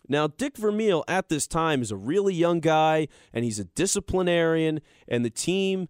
Now, 0.09 0.27
Dick 0.27 0.57
Vermeil 0.57 1.05
at 1.07 1.29
this 1.29 1.47
time 1.47 1.83
is 1.83 1.93
a 1.93 1.97
really 1.97 2.35
young 2.35 2.59
guy 2.59 3.07
and 3.33 3.45
he's 3.45 3.61
a 3.61 3.65
disciplinarian, 3.65 4.81
and 5.07 5.25
the 5.25 5.31
team, 5.31 5.89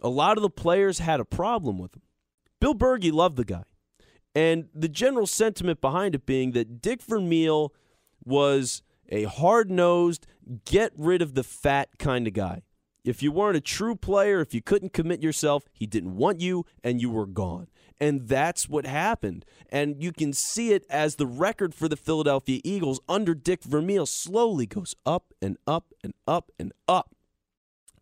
a 0.00 0.08
lot 0.08 0.38
of 0.38 0.42
the 0.42 0.50
players 0.50 1.00
had 1.00 1.20
a 1.20 1.24
problem 1.26 1.78
with 1.78 1.94
him. 1.94 2.02
Bill 2.58 2.74
Bergey 2.74 3.12
loved 3.12 3.36
the 3.36 3.44
guy. 3.44 3.64
And 4.34 4.70
the 4.74 4.88
general 4.88 5.26
sentiment 5.26 5.82
behind 5.82 6.14
it 6.14 6.24
being 6.24 6.52
that 6.52 6.80
Dick 6.80 7.02
Vermeil 7.02 7.74
was 8.24 8.82
a 9.10 9.24
hard 9.24 9.70
nosed, 9.70 10.26
get 10.64 10.92
rid 10.96 11.20
of 11.20 11.34
the 11.34 11.44
fat 11.44 11.98
kind 11.98 12.26
of 12.26 12.32
guy. 12.32 12.62
If 13.04 13.22
you 13.22 13.32
weren't 13.32 13.56
a 13.56 13.60
true 13.60 13.96
player, 13.96 14.40
if 14.40 14.54
you 14.54 14.62
couldn't 14.62 14.92
commit 14.92 15.22
yourself, 15.22 15.64
he 15.72 15.86
didn't 15.86 16.16
want 16.16 16.40
you 16.40 16.66
and 16.84 17.00
you 17.00 17.10
were 17.10 17.26
gone. 17.26 17.66
And 17.98 18.28
that's 18.28 18.68
what 18.68 18.86
happened. 18.86 19.44
And 19.68 20.02
you 20.02 20.12
can 20.12 20.32
see 20.32 20.72
it 20.72 20.84
as 20.88 21.16
the 21.16 21.26
record 21.26 21.74
for 21.74 21.88
the 21.88 21.96
Philadelphia 21.96 22.60
Eagles 22.64 23.00
under 23.08 23.34
Dick 23.34 23.64
Vermeil 23.64 24.06
slowly 24.06 24.66
goes 24.66 24.94
up 25.04 25.34
and 25.40 25.56
up 25.66 25.92
and 26.02 26.14
up 26.26 26.52
and 26.58 26.72
up. 26.88 27.14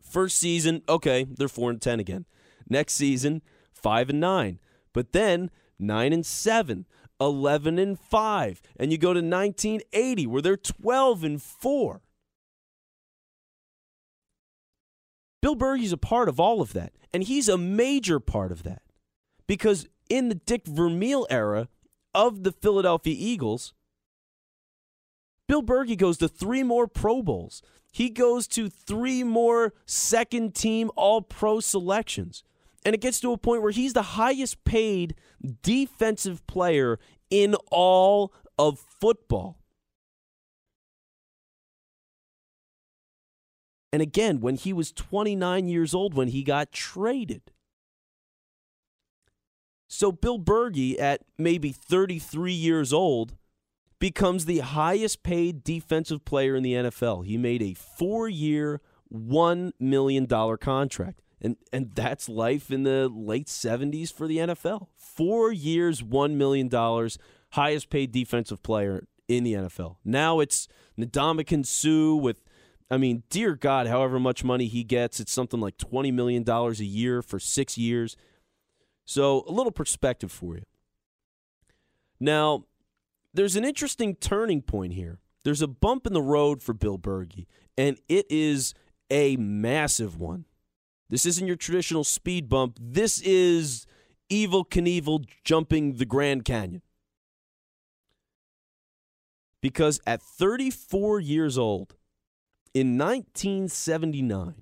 First 0.00 0.38
season, 0.38 0.82
okay, 0.88 1.24
they're 1.24 1.48
4 1.48 1.70
and 1.70 1.80
10 1.80 2.00
again. 2.00 2.26
Next 2.68 2.94
season, 2.94 3.42
5 3.72 4.10
and 4.10 4.20
9. 4.20 4.58
But 4.92 5.12
then 5.12 5.50
9 5.78 6.12
and 6.12 6.26
7, 6.26 6.86
11 7.20 7.78
and 7.78 7.98
5, 7.98 8.62
and 8.78 8.92
you 8.92 8.98
go 8.98 9.12
to 9.12 9.20
1980 9.20 10.26
where 10.26 10.42
they're 10.42 10.56
12 10.56 11.24
and 11.24 11.42
4. 11.42 12.02
Bill 15.42 15.56
Bergey's 15.56 15.92
a 15.92 15.96
part 15.96 16.28
of 16.28 16.38
all 16.38 16.60
of 16.60 16.72
that, 16.74 16.92
and 17.12 17.22
he's 17.22 17.48
a 17.48 17.58
major 17.58 18.20
part 18.20 18.52
of 18.52 18.62
that. 18.64 18.82
Because 19.46 19.88
in 20.08 20.28
the 20.28 20.34
Dick 20.34 20.66
Vermeil 20.66 21.26
era 21.30 21.68
of 22.14 22.42
the 22.42 22.52
Philadelphia 22.52 23.14
Eagles, 23.16 23.72
Bill 25.48 25.62
Bergey 25.62 25.96
goes 25.96 26.18
to 26.18 26.28
three 26.28 26.62
more 26.62 26.86
Pro 26.86 27.22
Bowls. 27.22 27.62
He 27.92 28.10
goes 28.10 28.46
to 28.48 28.68
three 28.68 29.24
more 29.24 29.72
second 29.84 30.54
team 30.54 30.90
All 30.94 31.22
Pro 31.22 31.60
selections. 31.60 32.44
And 32.84 32.94
it 32.94 33.00
gets 33.00 33.20
to 33.20 33.32
a 33.32 33.38
point 33.38 33.62
where 33.62 33.72
he's 33.72 33.92
the 33.92 34.02
highest 34.02 34.64
paid 34.64 35.14
defensive 35.62 36.46
player 36.46 36.98
in 37.30 37.54
all 37.70 38.32
of 38.58 38.78
football. 38.78 39.59
And 43.92 44.02
again, 44.02 44.40
when 44.40 44.56
he 44.56 44.72
was 44.72 44.92
29 44.92 45.68
years 45.68 45.94
old 45.94 46.14
when 46.14 46.28
he 46.28 46.42
got 46.42 46.72
traded. 46.72 47.42
So 49.88 50.12
Bill 50.12 50.38
Bergey, 50.38 51.00
at 51.00 51.22
maybe 51.36 51.72
33 51.72 52.52
years 52.52 52.92
old, 52.92 53.36
becomes 53.98 54.44
the 54.44 54.60
highest 54.60 55.22
paid 55.22 55.64
defensive 55.64 56.24
player 56.24 56.54
in 56.54 56.62
the 56.62 56.74
NFL. 56.74 57.26
He 57.26 57.36
made 57.36 57.62
a 57.62 57.74
four 57.74 58.28
year, 58.28 58.80
$1 59.12 59.72
million 59.80 60.26
contract. 60.26 61.22
And, 61.42 61.56
and 61.72 61.92
that's 61.94 62.28
life 62.28 62.70
in 62.70 62.84
the 62.84 63.08
late 63.08 63.46
70s 63.46 64.12
for 64.12 64.28
the 64.28 64.38
NFL. 64.38 64.88
Four 64.96 65.52
years, 65.52 66.02
$1 66.02 66.34
million, 66.34 66.70
highest 67.52 67.90
paid 67.90 68.12
defensive 68.12 68.62
player 68.62 69.04
in 69.26 69.44
the 69.44 69.54
NFL. 69.54 69.96
Now 70.04 70.40
it's 70.40 70.68
Ndamukong 70.98 71.64
Suh 71.66 72.14
with 72.14 72.42
I 72.90 72.96
mean, 72.96 73.22
dear 73.30 73.54
God, 73.54 73.86
however 73.86 74.18
much 74.18 74.42
money 74.42 74.66
he 74.66 74.82
gets, 74.82 75.20
it's 75.20 75.30
something 75.30 75.60
like 75.60 75.78
$20 75.78 76.12
million 76.12 76.48
a 76.48 76.72
year 76.72 77.22
for 77.22 77.38
six 77.38 77.78
years. 77.78 78.16
So, 79.04 79.44
a 79.46 79.52
little 79.52 79.72
perspective 79.72 80.32
for 80.32 80.56
you. 80.56 80.64
Now, 82.18 82.64
there's 83.32 83.56
an 83.56 83.64
interesting 83.64 84.16
turning 84.16 84.60
point 84.60 84.94
here. 84.94 85.20
There's 85.44 85.62
a 85.62 85.68
bump 85.68 86.06
in 86.06 86.12
the 86.12 86.22
road 86.22 86.62
for 86.62 86.74
Bill 86.74 86.98
Bergey, 86.98 87.46
and 87.78 87.96
it 88.08 88.26
is 88.28 88.74
a 89.08 89.36
massive 89.36 90.18
one. 90.18 90.44
This 91.08 91.26
isn't 91.26 91.46
your 91.46 91.56
traditional 91.56 92.04
speed 92.04 92.48
bump. 92.48 92.78
This 92.80 93.20
is 93.20 93.86
Evel 94.30 94.68
Knievel 94.68 95.24
jumping 95.44 95.94
the 95.94 96.04
Grand 96.04 96.44
Canyon. 96.44 96.82
Because 99.60 100.00
at 100.06 100.22
34 100.22 101.20
years 101.20 101.58
old, 101.58 101.96
in 102.72 102.96
1979, 102.96 104.54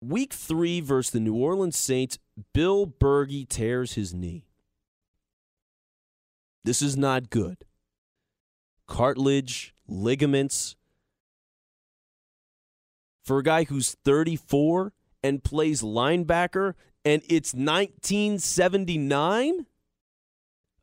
week 0.00 0.32
three 0.32 0.80
versus 0.80 1.10
the 1.10 1.20
New 1.20 1.34
Orleans 1.34 1.76
Saints, 1.76 2.18
Bill 2.54 2.86
Bergey 2.86 3.48
tears 3.48 3.94
his 3.94 4.14
knee. 4.14 4.44
This 6.64 6.82
is 6.82 6.96
not 6.96 7.30
good. 7.30 7.64
Cartilage, 8.86 9.74
ligaments. 9.88 10.76
For 13.24 13.38
a 13.38 13.42
guy 13.42 13.64
who's 13.64 13.96
34 14.04 14.92
and 15.22 15.42
plays 15.42 15.82
linebacker, 15.82 16.74
and 17.04 17.22
it's 17.28 17.54
1979? 17.54 19.66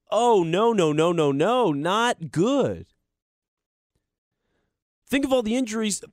Oh, 0.09 0.43
no, 0.43 0.73
no, 0.73 0.93
no, 0.93 1.11
no, 1.11 1.31
no. 1.31 1.71
Not 1.71 2.31
good. 2.31 2.87
Think 5.09 5.25
of 5.25 5.31
all 5.31 5.43
the 5.43 5.55
injuries. 5.55 6.03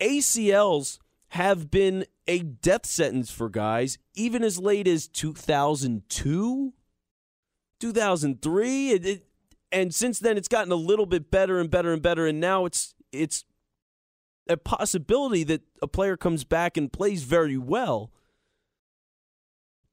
ACLs 0.00 0.98
have 1.28 1.70
been 1.70 2.04
a 2.26 2.40
death 2.40 2.86
sentence 2.86 3.30
for 3.30 3.48
guys 3.48 3.98
even 4.14 4.44
as 4.44 4.58
late 4.58 4.86
as 4.86 5.08
2002, 5.08 6.72
2003. 7.80 8.90
It, 8.90 9.06
it, 9.06 9.24
and 9.70 9.94
since 9.94 10.18
then, 10.18 10.36
it's 10.36 10.48
gotten 10.48 10.72
a 10.72 10.76
little 10.76 11.06
bit 11.06 11.30
better 11.30 11.58
and 11.58 11.70
better 11.70 11.92
and 11.92 12.02
better. 12.02 12.26
And 12.26 12.40
now 12.40 12.66
it's 12.66 12.94
it's 13.12 13.44
a 14.48 14.56
possibility 14.56 15.44
that 15.44 15.62
a 15.80 15.86
player 15.86 16.16
comes 16.16 16.44
back 16.44 16.76
and 16.76 16.92
plays 16.92 17.22
very 17.22 17.56
well. 17.56 18.10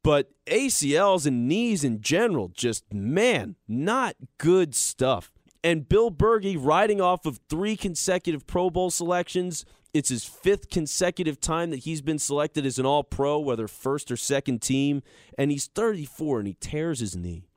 But 0.03 0.31
ACLs 0.47 1.25
and 1.25 1.47
knees 1.47 1.83
in 1.83 2.01
general, 2.01 2.49
just 2.49 2.93
man, 2.93 3.55
not 3.67 4.15
good 4.37 4.73
stuff. 4.73 5.31
And 5.63 5.87
Bill 5.87 6.09
Bergey, 6.09 6.57
riding 6.57 7.01
off 7.01 7.25
of 7.25 7.39
three 7.49 7.75
consecutive 7.75 8.47
Pro 8.47 8.69
Bowl 8.69 8.89
selections, 8.89 9.65
it's 9.93 10.09
his 10.09 10.23
fifth 10.23 10.69
consecutive 10.69 11.41
time 11.41 11.71
that 11.71 11.79
he's 11.79 12.01
been 12.01 12.19
selected 12.19 12.65
as 12.65 12.79
an 12.79 12.85
All 12.85 13.03
Pro, 13.03 13.39
whether 13.39 13.67
first 13.67 14.11
or 14.11 14.17
second 14.17 14.61
team. 14.61 15.01
And 15.37 15.51
he's 15.51 15.67
34 15.67 16.39
and 16.39 16.47
he 16.47 16.53
tears 16.59 16.99
his 16.99 17.15
knee. 17.15 17.49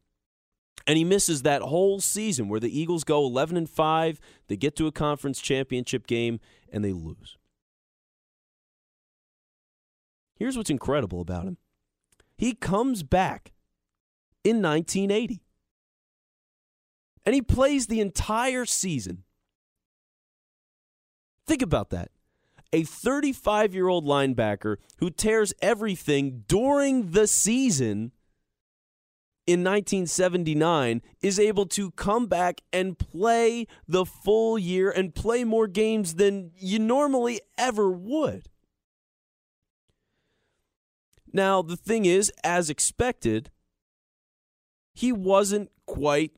And 0.87 0.97
he 0.97 1.05
misses 1.05 1.43
that 1.43 1.63
whole 1.63 2.01
season 2.01 2.49
where 2.49 2.59
the 2.59 2.77
Eagles 2.77 3.05
go 3.05 3.25
11 3.25 3.57
and 3.57 3.71
5, 3.71 4.19
they 4.49 4.57
get 4.57 4.75
to 4.77 4.87
a 4.87 4.93
conference 4.93 5.41
championship 5.41 6.09
game, 6.09 6.41
and 6.73 6.85
they 6.85 6.93
lose. 6.93 7.37
Here's 10.35 10.57
what's 10.57 10.71
incredible 10.71 11.21
about 11.21 11.45
him 11.45 11.59
he 12.37 12.55
comes 12.55 13.05
back 13.05 13.53
in 14.43 14.61
1980 14.61 15.42
and 17.25 17.35
he 17.35 17.43
plays 17.43 17.87
the 17.87 18.01
entire 18.01 18.65
season 18.65 19.25
Think 21.47 21.63
about 21.63 21.91
that. 21.91 22.11
A 22.73 22.85
35 22.85 23.75
year 23.75 23.89
old 23.89 24.07
linebacker 24.07 24.77
who 24.99 25.11
tears 25.11 25.53
everything 25.61 26.45
during 26.49 27.11
the 27.11 27.27
season 27.27 28.13
in 29.47 29.61
1979 29.61 31.03
is 31.21 31.39
able 31.39 31.67
to 31.67 31.91
come 31.91 32.27
back 32.27 32.63
and 32.73 32.99
play 32.99 33.67
the 33.87 34.07
full 34.07 34.59
year 34.59 34.91
and 34.91 35.15
play 35.15 35.45
more 35.45 35.67
games 35.67 36.15
than 36.15 36.53
you 36.57 36.79
normally 36.79 37.41
ever 37.59 37.91
would. 37.91 38.49
Now, 41.35 41.61
the 41.61 41.77
thing 41.77 42.05
is, 42.05 42.31
as 42.45 42.71
expected, 42.71 43.51
he 44.95 45.13
wasn't 45.13 45.71
quite 45.87 46.33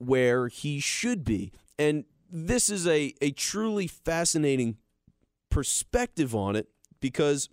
where 0.00 0.48
he 0.48 0.80
should 0.80 1.24
be. 1.24 1.52
And 1.78 2.04
this 2.30 2.70
is 2.70 2.86
a, 2.86 3.14
a 3.20 3.30
truly 3.32 3.86
fascinating 3.86 4.78
perspective 5.50 6.34
on 6.34 6.56
it 6.56 6.68
because 7.00 7.48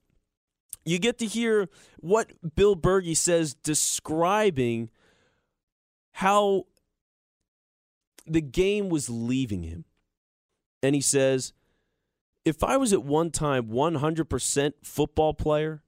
you 0.86 1.00
get 1.00 1.18
to 1.20 1.26
hear 1.26 1.68
what 2.00 2.32
Bill 2.56 2.76
Bergey 2.76 3.16
says 3.16 3.54
describing 3.54 4.90
how 6.14 6.64
the 8.26 8.42
game 8.42 8.90
was 8.90 9.10
leaving 9.10 9.64
him. 9.64 9.86
And 10.82 10.96
he 10.96 11.02
says, 11.02 11.54
if 12.46 12.64
I 12.64 12.78
was 12.78 12.94
at 12.94 13.04
one 13.04 13.32
time 13.32 13.68
100% 13.68 14.74
football 14.82 15.34
player, 15.34 15.84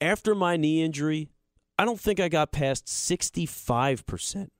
after 0.00 0.34
my 0.34 0.56
knee 0.56 0.82
injury, 0.82 1.30
I 1.78 1.84
don't 1.84 2.00
think 2.00 2.20
I 2.20 2.28
got 2.28 2.52
past 2.52 2.86
65%. 2.86 4.50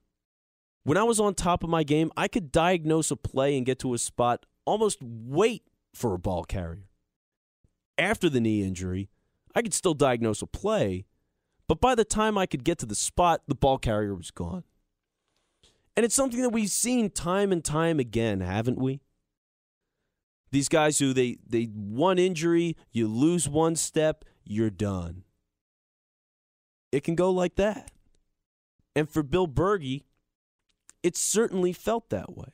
When 0.85 0.99
I 0.99 1.03
was 1.03 1.18
on 1.18 1.35
top 1.35 1.64
of 1.64 1.70
my 1.70 1.83
game, 1.83 2.12
I 2.16 2.29
could 2.29 2.53
diagnose 2.53 3.11
a 3.11 3.16
play 3.16 3.57
and 3.57 3.64
get 3.64 3.79
to 3.81 3.94
a 3.94 3.99
spot, 3.99 4.44
almost 4.66 4.99
wait 5.03 5.62
for 5.94 6.14
a 6.14 6.18
ball 6.18 6.44
carrier. 6.44 6.88
After 7.97 8.29
the 8.29 8.40
knee 8.40 8.62
injury, 8.62 9.09
I 9.55 9.62
could 9.62 9.73
still 9.73 9.94
diagnose 9.94 10.42
a 10.42 10.47
play, 10.47 11.07
but 11.66 11.81
by 11.81 11.94
the 11.94 12.05
time 12.05 12.37
I 12.37 12.44
could 12.44 12.64
get 12.64 12.79
to 12.79 12.87
the 12.87 12.94
spot, 12.94 13.42
the 13.49 13.55
ball 13.55 13.79
carrier 13.79 14.14
was 14.14 14.31
gone. 14.31 14.64
And 15.97 16.05
it's 16.05 16.14
something 16.14 16.42
that 16.42 16.51
we've 16.51 16.70
seen 16.70 17.09
time 17.09 17.51
and 17.51 17.64
time 17.64 17.99
again, 17.99 18.40
haven't 18.40 18.79
we? 18.79 19.01
These 20.51 20.68
guys 20.68 20.99
who 20.99 21.12
they 21.12 21.38
they 21.49 21.64
one 21.64 22.18
injury, 22.18 22.77
you 22.92 23.09
lose 23.09 23.49
one 23.49 23.75
step, 23.77 24.25
you're 24.44 24.70
done. 24.70 25.25
It 26.92 27.05
can 27.05 27.14
go 27.14 27.31
like 27.31 27.57
that. 27.57 27.90
And 28.94 29.09
for 29.09 29.23
Bill 29.23 29.49
Bergey, 29.49 30.03
it 31.05 31.17
certainly 31.17 31.73
felt 31.73 32.09
that 32.09 32.35
way. 32.37 32.49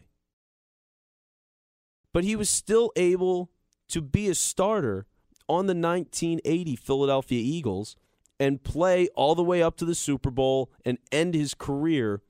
But 2.13 2.25
he 2.25 2.35
was 2.35 2.51
still 2.51 2.93
able 2.97 3.51
to 3.89 4.03
be 4.03 4.29
a 4.29 4.35
starter 4.35 5.07
on 5.49 5.67
the 5.67 5.75
1980 5.75 6.77
Philadelphia 6.77 7.41
Eagles 7.41 7.97
and 8.41 8.63
play 8.63 9.09
all 9.15 9.37
the 9.37 9.45
way 9.45 9.63
up 9.63 9.77
to 9.77 9.85
the 9.85 9.95
Super 9.95 10.31
Bowl 10.31 10.73
and 10.85 10.99
end 11.13 11.35
his 11.35 11.55
career 11.55 12.23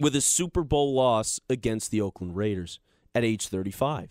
with 0.00 0.16
a 0.16 0.20
Super 0.22 0.64
Bowl 0.64 0.94
loss 0.94 1.38
against 1.50 1.90
the 1.90 2.00
Oakland 2.00 2.34
Raiders 2.34 2.80
at 3.14 3.22
age 3.22 3.48
35. 3.48 4.08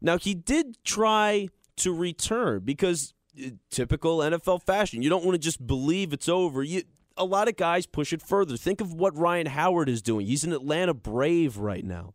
Now, 0.00 0.18
he 0.18 0.34
did 0.34 0.82
try 0.84 1.48
to 1.76 1.94
return 1.94 2.62
because 2.64 3.14
uh, 3.38 3.50
typical 3.70 4.18
NFL 4.18 4.62
fashion, 4.62 5.02
you 5.02 5.10
don't 5.10 5.24
want 5.24 5.34
to 5.34 5.38
just 5.38 5.64
believe 5.64 6.12
it's 6.12 6.28
over. 6.28 6.62
You, 6.62 6.82
a 7.16 7.24
lot 7.24 7.48
of 7.48 7.56
guys 7.56 7.86
push 7.86 8.12
it 8.12 8.22
further. 8.22 8.56
Think 8.56 8.80
of 8.80 8.92
what 8.92 9.16
Ryan 9.16 9.46
Howard 9.46 9.88
is 9.88 10.02
doing. 10.02 10.26
He's 10.26 10.44
an 10.44 10.52
Atlanta 10.52 10.94
Brave 10.94 11.58
right 11.58 11.84
now. 11.84 12.14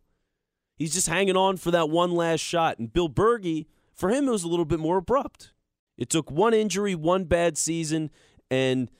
He's 0.76 0.94
just 0.94 1.08
hanging 1.08 1.36
on 1.36 1.56
for 1.56 1.70
that 1.70 1.90
one 1.90 2.12
last 2.12 2.40
shot. 2.40 2.78
And 2.78 2.92
Bill 2.92 3.08
Bergey, 3.08 3.66
for 3.94 4.10
him, 4.10 4.28
it 4.28 4.30
was 4.30 4.44
a 4.44 4.48
little 4.48 4.64
bit 4.64 4.80
more 4.80 4.98
abrupt. 4.98 5.52
It 5.98 6.08
took 6.08 6.30
one 6.30 6.54
injury, 6.54 6.94
one 6.94 7.24
bad 7.24 7.58
season, 7.58 8.10
and 8.50 8.90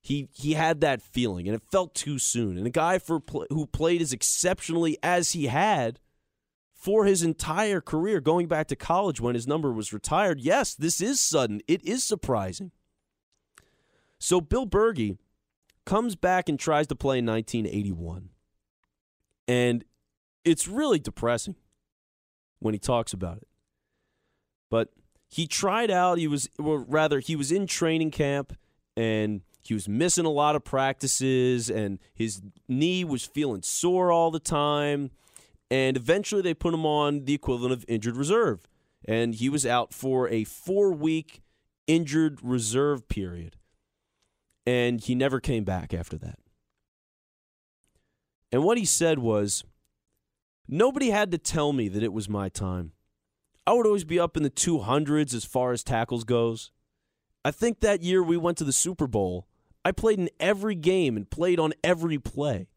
he 0.00 0.28
he 0.32 0.52
had 0.52 0.80
that 0.82 1.02
feeling, 1.02 1.48
and 1.48 1.56
it 1.56 1.62
felt 1.72 1.94
too 1.94 2.18
soon. 2.20 2.56
And 2.56 2.66
a 2.66 2.70
guy 2.70 2.98
for 2.98 3.20
who 3.50 3.66
played 3.66 4.00
as 4.00 4.12
exceptionally 4.12 4.96
as 5.02 5.32
he 5.32 5.46
had 5.46 5.98
for 6.72 7.06
his 7.06 7.22
entire 7.22 7.80
career, 7.80 8.20
going 8.20 8.46
back 8.46 8.68
to 8.68 8.76
college 8.76 9.20
when 9.20 9.34
his 9.34 9.48
number 9.48 9.72
was 9.72 9.92
retired. 9.92 10.40
Yes, 10.40 10.74
this 10.74 11.00
is 11.00 11.18
sudden. 11.18 11.62
It 11.66 11.82
is 11.82 12.04
surprising. 12.04 12.70
So 14.24 14.40
Bill 14.40 14.66
Bergey 14.66 15.18
comes 15.84 16.16
back 16.16 16.48
and 16.48 16.58
tries 16.58 16.86
to 16.86 16.94
play 16.94 17.18
in 17.18 17.26
1981, 17.26 18.30
and 19.46 19.84
it's 20.46 20.66
really 20.66 20.98
depressing 20.98 21.56
when 22.58 22.72
he 22.72 22.78
talks 22.78 23.12
about 23.12 23.36
it. 23.36 23.48
But 24.70 24.88
he 25.28 25.46
tried 25.46 25.90
out. 25.90 26.16
He 26.16 26.26
was, 26.26 26.48
or 26.58 26.78
rather, 26.78 27.20
he 27.20 27.36
was 27.36 27.52
in 27.52 27.66
training 27.66 28.12
camp 28.12 28.56
and 28.96 29.42
he 29.62 29.74
was 29.74 29.90
missing 29.90 30.24
a 30.24 30.30
lot 30.30 30.56
of 30.56 30.64
practices 30.64 31.68
and 31.68 31.98
his 32.14 32.40
knee 32.66 33.04
was 33.04 33.26
feeling 33.26 33.60
sore 33.60 34.10
all 34.10 34.30
the 34.30 34.40
time. 34.40 35.10
And 35.70 35.98
eventually 35.98 36.40
they 36.40 36.54
put 36.54 36.72
him 36.72 36.86
on 36.86 37.26
the 37.26 37.34
equivalent 37.34 37.74
of 37.74 37.84
injured 37.88 38.16
reserve. 38.16 38.60
And 39.04 39.34
he 39.34 39.50
was 39.50 39.66
out 39.66 39.92
for 39.92 40.30
a 40.30 40.44
four 40.44 40.92
week 40.92 41.42
injured 41.86 42.38
reserve 42.42 43.06
period. 43.10 43.56
And 44.66 45.00
he 45.00 45.14
never 45.14 45.40
came 45.40 45.64
back 45.64 45.92
after 45.92 46.16
that. 46.18 46.38
And 48.50 48.64
what 48.64 48.78
he 48.78 48.84
said 48.84 49.18
was 49.18 49.64
nobody 50.68 51.10
had 51.10 51.30
to 51.32 51.38
tell 51.38 51.72
me 51.72 51.88
that 51.88 52.02
it 52.02 52.12
was 52.12 52.28
my 52.28 52.48
time. 52.48 52.92
I 53.66 53.72
would 53.72 53.86
always 53.86 54.04
be 54.04 54.20
up 54.20 54.36
in 54.36 54.42
the 54.42 54.50
200s 54.50 55.34
as 55.34 55.44
far 55.44 55.72
as 55.72 55.82
tackles 55.82 56.24
goes. 56.24 56.70
I 57.44 57.50
think 57.50 57.80
that 57.80 58.02
year 58.02 58.22
we 58.22 58.36
went 58.36 58.58
to 58.58 58.64
the 58.64 58.72
Super 58.72 59.06
Bowl 59.06 59.46
I 59.84 59.92
played 59.92 60.18
in 60.18 60.30
every 60.40 60.74
game 60.74 61.16
and 61.16 61.28
played 61.28 61.60
on 61.60 61.74
every 61.84 62.18
play. 62.18 62.68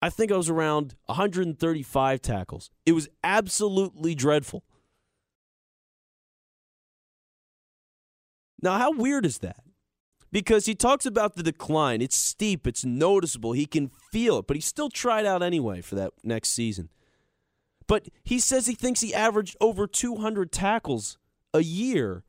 I 0.00 0.10
think 0.10 0.30
I 0.30 0.36
was 0.36 0.48
around 0.48 0.94
135 1.06 2.22
tackles. 2.22 2.70
It 2.86 2.92
was 2.92 3.08
absolutely 3.24 4.14
dreadful. 4.14 4.62
Now, 8.62 8.78
how 8.78 8.92
weird 8.92 9.26
is 9.26 9.38
that? 9.38 9.64
Because 10.34 10.66
he 10.66 10.74
talks 10.74 11.06
about 11.06 11.36
the 11.36 11.44
decline. 11.44 12.02
It's 12.02 12.16
steep, 12.16 12.66
it's 12.66 12.84
noticeable. 12.84 13.52
He 13.52 13.66
can 13.66 13.88
feel 14.10 14.38
it, 14.38 14.48
but 14.48 14.56
he 14.56 14.60
still 14.60 14.90
tried 14.90 15.26
out 15.26 15.44
anyway 15.44 15.80
for 15.80 15.94
that 15.94 16.10
next 16.24 16.50
season. 16.50 16.88
But 17.86 18.08
he 18.24 18.40
says 18.40 18.66
he 18.66 18.74
thinks 18.74 19.00
he 19.00 19.14
averaged 19.14 19.56
over 19.60 19.86
200 19.86 20.50
tackles 20.50 21.18
a 21.52 21.60
year 21.60 22.24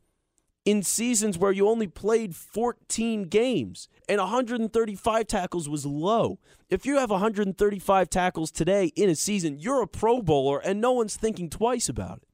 in 0.66 0.84
seasons 0.84 1.40
where 1.40 1.52
you 1.52 1.68
only 1.68 1.88
played 1.88 2.36
14 2.36 3.24
games 3.24 3.88
and 4.08 4.20
135 4.20 5.26
tackles 5.26 5.68
was 5.68 5.84
low. 5.84 6.38
If 6.70 6.86
you 6.86 7.00
have 7.00 7.10
135 7.10 8.10
tackles 8.12 8.52
today 8.52 8.92
in 8.96 9.10
a 9.10 9.16
season, 9.16 9.58
you're 9.58 9.82
a 9.82 9.88
Pro 9.88 10.22
Bowler 10.22 10.60
and 10.60 10.80
no 10.80 10.92
one's 10.92 11.16
thinking 11.16 11.50
twice 11.50 11.90
about 11.90 12.18
it. 12.18 12.25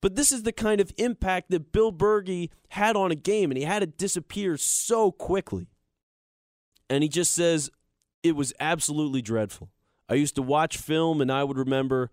But 0.00 0.14
this 0.14 0.30
is 0.30 0.44
the 0.44 0.52
kind 0.52 0.80
of 0.80 0.92
impact 0.96 1.50
that 1.50 1.72
Bill 1.72 1.92
Bergey 1.92 2.50
had 2.68 2.96
on 2.96 3.10
a 3.10 3.16
game, 3.16 3.50
and 3.50 3.58
he 3.58 3.64
had 3.64 3.82
it 3.82 3.98
disappear 3.98 4.56
so 4.56 5.10
quickly. 5.10 5.66
And 6.88 7.02
he 7.02 7.08
just 7.08 7.34
says 7.34 7.70
it 8.22 8.36
was 8.36 8.52
absolutely 8.60 9.22
dreadful. 9.22 9.70
I 10.08 10.14
used 10.14 10.36
to 10.36 10.42
watch 10.42 10.76
film, 10.76 11.20
and 11.20 11.30
I 11.32 11.44
would 11.44 11.58
remember 11.58 12.10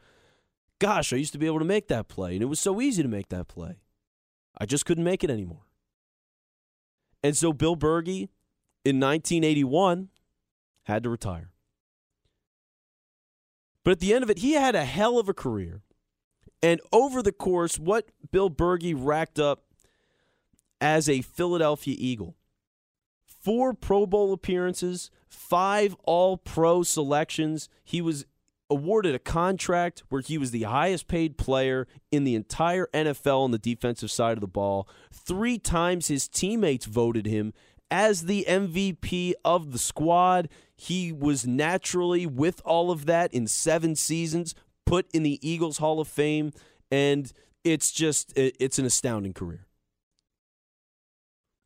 Gosh, 0.79 1.13
I 1.13 1.15
used 1.15 1.31
to 1.33 1.39
be 1.39 1.45
able 1.45 1.59
to 1.59 1.65
make 1.65 1.87
that 1.87 2.07
play, 2.07 2.33
and 2.33 2.43
it 2.43 2.47
was 2.47 2.59
so 2.59 2.81
easy 2.81 3.01
to 3.01 3.07
make 3.07 3.29
that 3.29 3.47
play. 3.47 3.79
I 4.57 4.65
just 4.65 4.85
couldn't 4.85 5.03
make 5.03 5.23
it 5.23 5.29
anymore. 5.29 5.63
And 7.23 7.35
so 7.35 7.53
Bill 7.53 7.75
Bergey 7.75 8.29
in 8.83 8.99
1981 8.99 10.09
had 10.83 11.03
to 11.03 11.09
retire. 11.09 11.51
But 13.83 13.91
at 13.91 13.99
the 13.99 14.13
end 14.13 14.23
of 14.23 14.29
it, 14.29 14.39
he 14.39 14.53
had 14.53 14.75
a 14.75 14.85
hell 14.85 15.17
of 15.17 15.29
a 15.29 15.33
career. 15.33 15.81
And 16.61 16.81
over 16.91 17.21
the 17.21 17.31
course, 17.31 17.77
what 17.77 18.09
Bill 18.31 18.49
Bergey 18.49 18.95
racked 18.97 19.39
up 19.39 19.63
as 20.81 21.07
a 21.07 21.21
Philadelphia 21.21 21.95
Eagle 21.97 22.35
four 23.45 23.75
Pro 23.75 24.07
Bowl 24.07 24.33
appearances, 24.33 25.11
five 25.27 25.95
All 26.03 26.35
Pro 26.35 26.81
selections. 26.81 27.69
He 27.83 28.01
was 28.01 28.25
awarded 28.71 29.13
a 29.13 29.19
contract 29.19 30.01
where 30.09 30.21
he 30.21 30.39
was 30.39 30.49
the 30.49 30.63
highest 30.63 31.07
paid 31.07 31.37
player 31.37 31.87
in 32.11 32.23
the 32.23 32.33
entire 32.33 32.87
NFL 32.91 33.43
on 33.43 33.51
the 33.51 33.59
defensive 33.59 34.09
side 34.09 34.35
of 34.35 34.41
the 34.41 34.47
ball. 34.47 34.89
Three 35.13 35.59
times 35.59 36.07
his 36.07 36.27
teammates 36.27 36.87
voted 36.87 37.27
him 37.27 37.53
as 37.91 38.23
the 38.25 38.45
MVP 38.49 39.33
of 39.45 39.71
the 39.71 39.77
squad. 39.77 40.49
He 40.75 41.11
was 41.11 41.45
naturally, 41.45 42.25
with 42.25 42.61
all 42.65 42.89
of 42.89 43.05
that, 43.05 43.31
in 43.31 43.45
seven 43.45 43.95
seasons, 43.95 44.55
put 44.85 45.07
in 45.13 45.23
the 45.23 45.39
Eagles 45.47 45.77
Hall 45.77 45.99
of 45.99 46.07
Fame. 46.07 46.51
And 46.91 47.31
it's 47.63 47.91
just, 47.91 48.31
it's 48.35 48.79
an 48.79 48.85
astounding 48.85 49.33
career. 49.33 49.65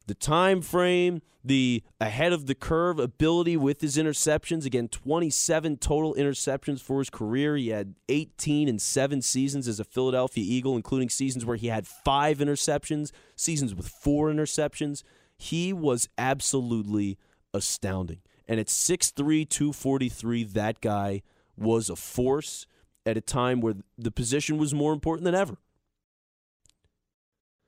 the 0.09 0.15
time 0.15 0.61
frame, 0.61 1.21
the 1.43 1.83
ahead 2.01 2.33
of 2.33 2.47
the 2.47 2.55
curve 2.55 2.99
ability 2.99 3.55
with 3.55 3.79
his 3.79 3.95
interceptions. 3.95 4.65
Again, 4.65 4.89
27 4.89 5.77
total 5.77 6.15
interceptions 6.15 6.81
for 6.81 6.99
his 6.99 7.09
career. 7.09 7.55
He 7.55 7.69
had 7.69 7.93
18 8.09 8.67
and 8.67 8.81
7 8.81 9.21
seasons 9.21 9.67
as 9.67 9.79
a 9.79 9.85
Philadelphia 9.85 10.43
Eagle, 10.45 10.75
including 10.75 11.09
seasons 11.09 11.45
where 11.45 11.55
he 11.55 11.67
had 11.67 11.87
5 11.87 12.39
interceptions, 12.39 13.11
seasons 13.37 13.73
with 13.73 13.87
4 13.87 14.29
interceptions. 14.29 15.03
He 15.37 15.71
was 15.71 16.09
absolutely 16.17 17.17
astounding. 17.53 18.19
And 18.47 18.59
at 18.59 18.67
6'3, 18.67 19.47
243, 19.47 20.43
that 20.43 20.81
guy 20.81 21.21
was 21.55 21.89
a 21.89 21.95
force 21.95 22.65
at 23.09 23.17
a 23.17 23.21
time 23.21 23.61
where 23.61 23.75
the 23.97 24.11
position 24.11 24.57
was 24.57 24.73
more 24.73 24.93
important 24.93 25.25
than 25.25 25.35
ever. 25.35 25.57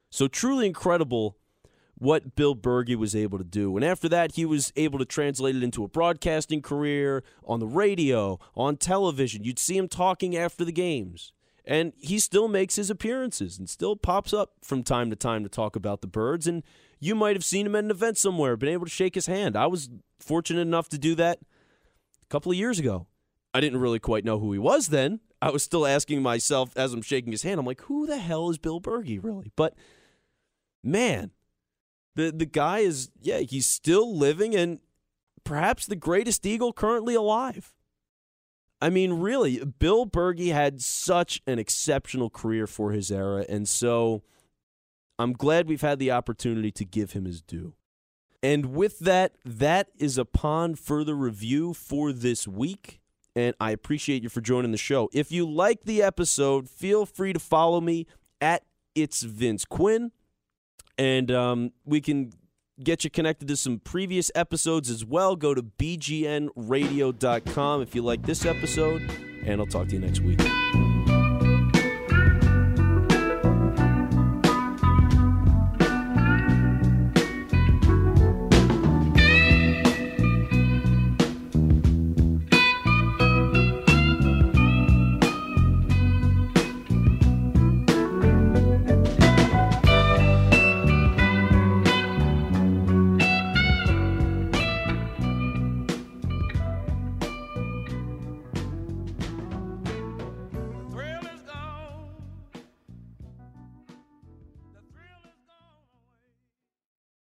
So 0.09 0.27
truly 0.27 0.67
incredible 0.67 1.37
what 1.95 2.35
Bill 2.35 2.55
Bergey 2.55 2.95
was 2.95 3.15
able 3.15 3.37
to 3.37 3.43
do. 3.43 3.75
And 3.75 3.85
after 3.85 4.09
that, 4.09 4.31
he 4.33 4.43
was 4.43 4.73
able 4.75 4.97
to 4.97 5.05
translate 5.05 5.55
it 5.55 5.61
into 5.61 5.83
a 5.83 5.87
broadcasting 5.87 6.61
career 6.61 7.23
on 7.45 7.59
the 7.59 7.67
radio, 7.67 8.39
on 8.55 8.77
television. 8.77 9.43
You'd 9.43 9.59
see 9.59 9.77
him 9.77 9.87
talking 9.87 10.35
after 10.35 10.65
the 10.65 10.71
games. 10.71 11.31
And 11.63 11.93
he 11.97 12.17
still 12.17 12.47
makes 12.47 12.75
his 12.75 12.89
appearances 12.89 13.59
and 13.59 13.69
still 13.69 13.95
pops 13.95 14.33
up 14.33 14.53
from 14.63 14.81
time 14.81 15.11
to 15.11 15.15
time 15.15 15.43
to 15.43 15.49
talk 15.49 15.75
about 15.75 16.01
the 16.01 16.07
birds. 16.07 16.47
And 16.47 16.63
you 16.99 17.13
might 17.13 17.35
have 17.35 17.45
seen 17.45 17.67
him 17.67 17.75
at 17.75 17.83
an 17.83 17.91
event 17.91 18.17
somewhere, 18.17 18.57
been 18.57 18.69
able 18.69 18.87
to 18.87 18.91
shake 18.91 19.13
his 19.13 19.27
hand. 19.27 19.55
I 19.55 19.67
was 19.67 19.89
fortunate 20.19 20.61
enough 20.61 20.89
to 20.89 20.97
do 20.97 21.13
that 21.15 21.37
a 22.23 22.27
couple 22.29 22.51
of 22.51 22.57
years 22.57 22.79
ago. 22.79 23.05
I 23.53 23.59
didn't 23.59 23.79
really 23.79 23.99
quite 23.99 24.25
know 24.25 24.39
who 24.39 24.53
he 24.53 24.59
was 24.59 24.87
then. 24.87 25.19
I 25.41 25.49
was 25.49 25.63
still 25.63 25.85
asking 25.85 26.21
myself 26.21 26.75
as 26.77 26.93
I'm 26.93 27.01
shaking 27.01 27.31
his 27.31 27.43
hand, 27.43 27.59
I'm 27.59 27.65
like, 27.65 27.81
who 27.81 28.05
the 28.05 28.17
hell 28.17 28.49
is 28.49 28.57
Bill 28.57 28.79
Bergey, 28.79 29.21
really? 29.21 29.51
But 29.55 29.75
man, 30.83 31.31
the 32.15 32.31
the 32.31 32.45
guy 32.45 32.79
is 32.79 33.09
yeah, 33.21 33.39
he's 33.39 33.65
still 33.65 34.15
living 34.15 34.55
and 34.55 34.79
perhaps 35.43 35.85
the 35.85 35.95
greatest 35.95 36.45
eagle 36.45 36.73
currently 36.73 37.15
alive. 37.15 37.73
I 38.81 38.89
mean, 38.89 39.13
really, 39.13 39.63
Bill 39.63 40.07
Bergey 40.07 40.51
had 40.51 40.81
such 40.81 41.41
an 41.45 41.59
exceptional 41.59 42.31
career 42.31 42.65
for 42.65 42.91
his 42.91 43.11
era, 43.11 43.45
and 43.47 43.67
so 43.67 44.23
I'm 45.19 45.33
glad 45.33 45.67
we've 45.67 45.81
had 45.81 45.99
the 45.99 46.11
opportunity 46.11 46.71
to 46.71 46.85
give 46.85 47.11
him 47.11 47.25
his 47.25 47.41
due. 47.41 47.75
And 48.41 48.73
with 48.73 48.99
that, 48.99 49.35
that 49.45 49.89
is 49.99 50.17
upon 50.17 50.75
further 50.75 51.13
review 51.13 51.75
for 51.75 52.11
this 52.11 52.47
week. 52.47 53.00
And 53.35 53.55
I 53.59 53.71
appreciate 53.71 54.23
you 54.23 54.29
for 54.29 54.41
joining 54.41 54.71
the 54.71 54.77
show. 54.77 55.09
If 55.13 55.31
you 55.31 55.49
like 55.49 55.83
the 55.83 56.03
episode, 56.03 56.69
feel 56.69 57.05
free 57.05 57.33
to 57.33 57.39
follow 57.39 57.79
me 57.79 58.07
at 58.41 58.63
It's 58.93 59.23
Vince 59.23 59.63
Quinn 59.65 60.11
and 61.01 61.31
um, 61.31 61.71
we 61.83 61.99
can 61.99 62.31
get 62.83 63.03
you 63.03 63.09
connected 63.09 63.47
to 63.47 63.55
some 63.55 63.79
previous 63.79 64.29
episodes 64.35 64.87
as 64.89 65.03
well. 65.03 65.35
Go 65.35 65.55
to 65.55 65.63
bgnradio.com 65.63 66.51
if 67.81 67.95
you 67.95 68.03
like 68.03 68.21
this 68.23 68.45
episode, 68.45 69.01
and 69.45 69.59
I'll 69.59 69.67
talk 69.67 69.87
to 69.87 69.93
you 69.93 69.99
next 69.99 70.19
week. 70.21 70.39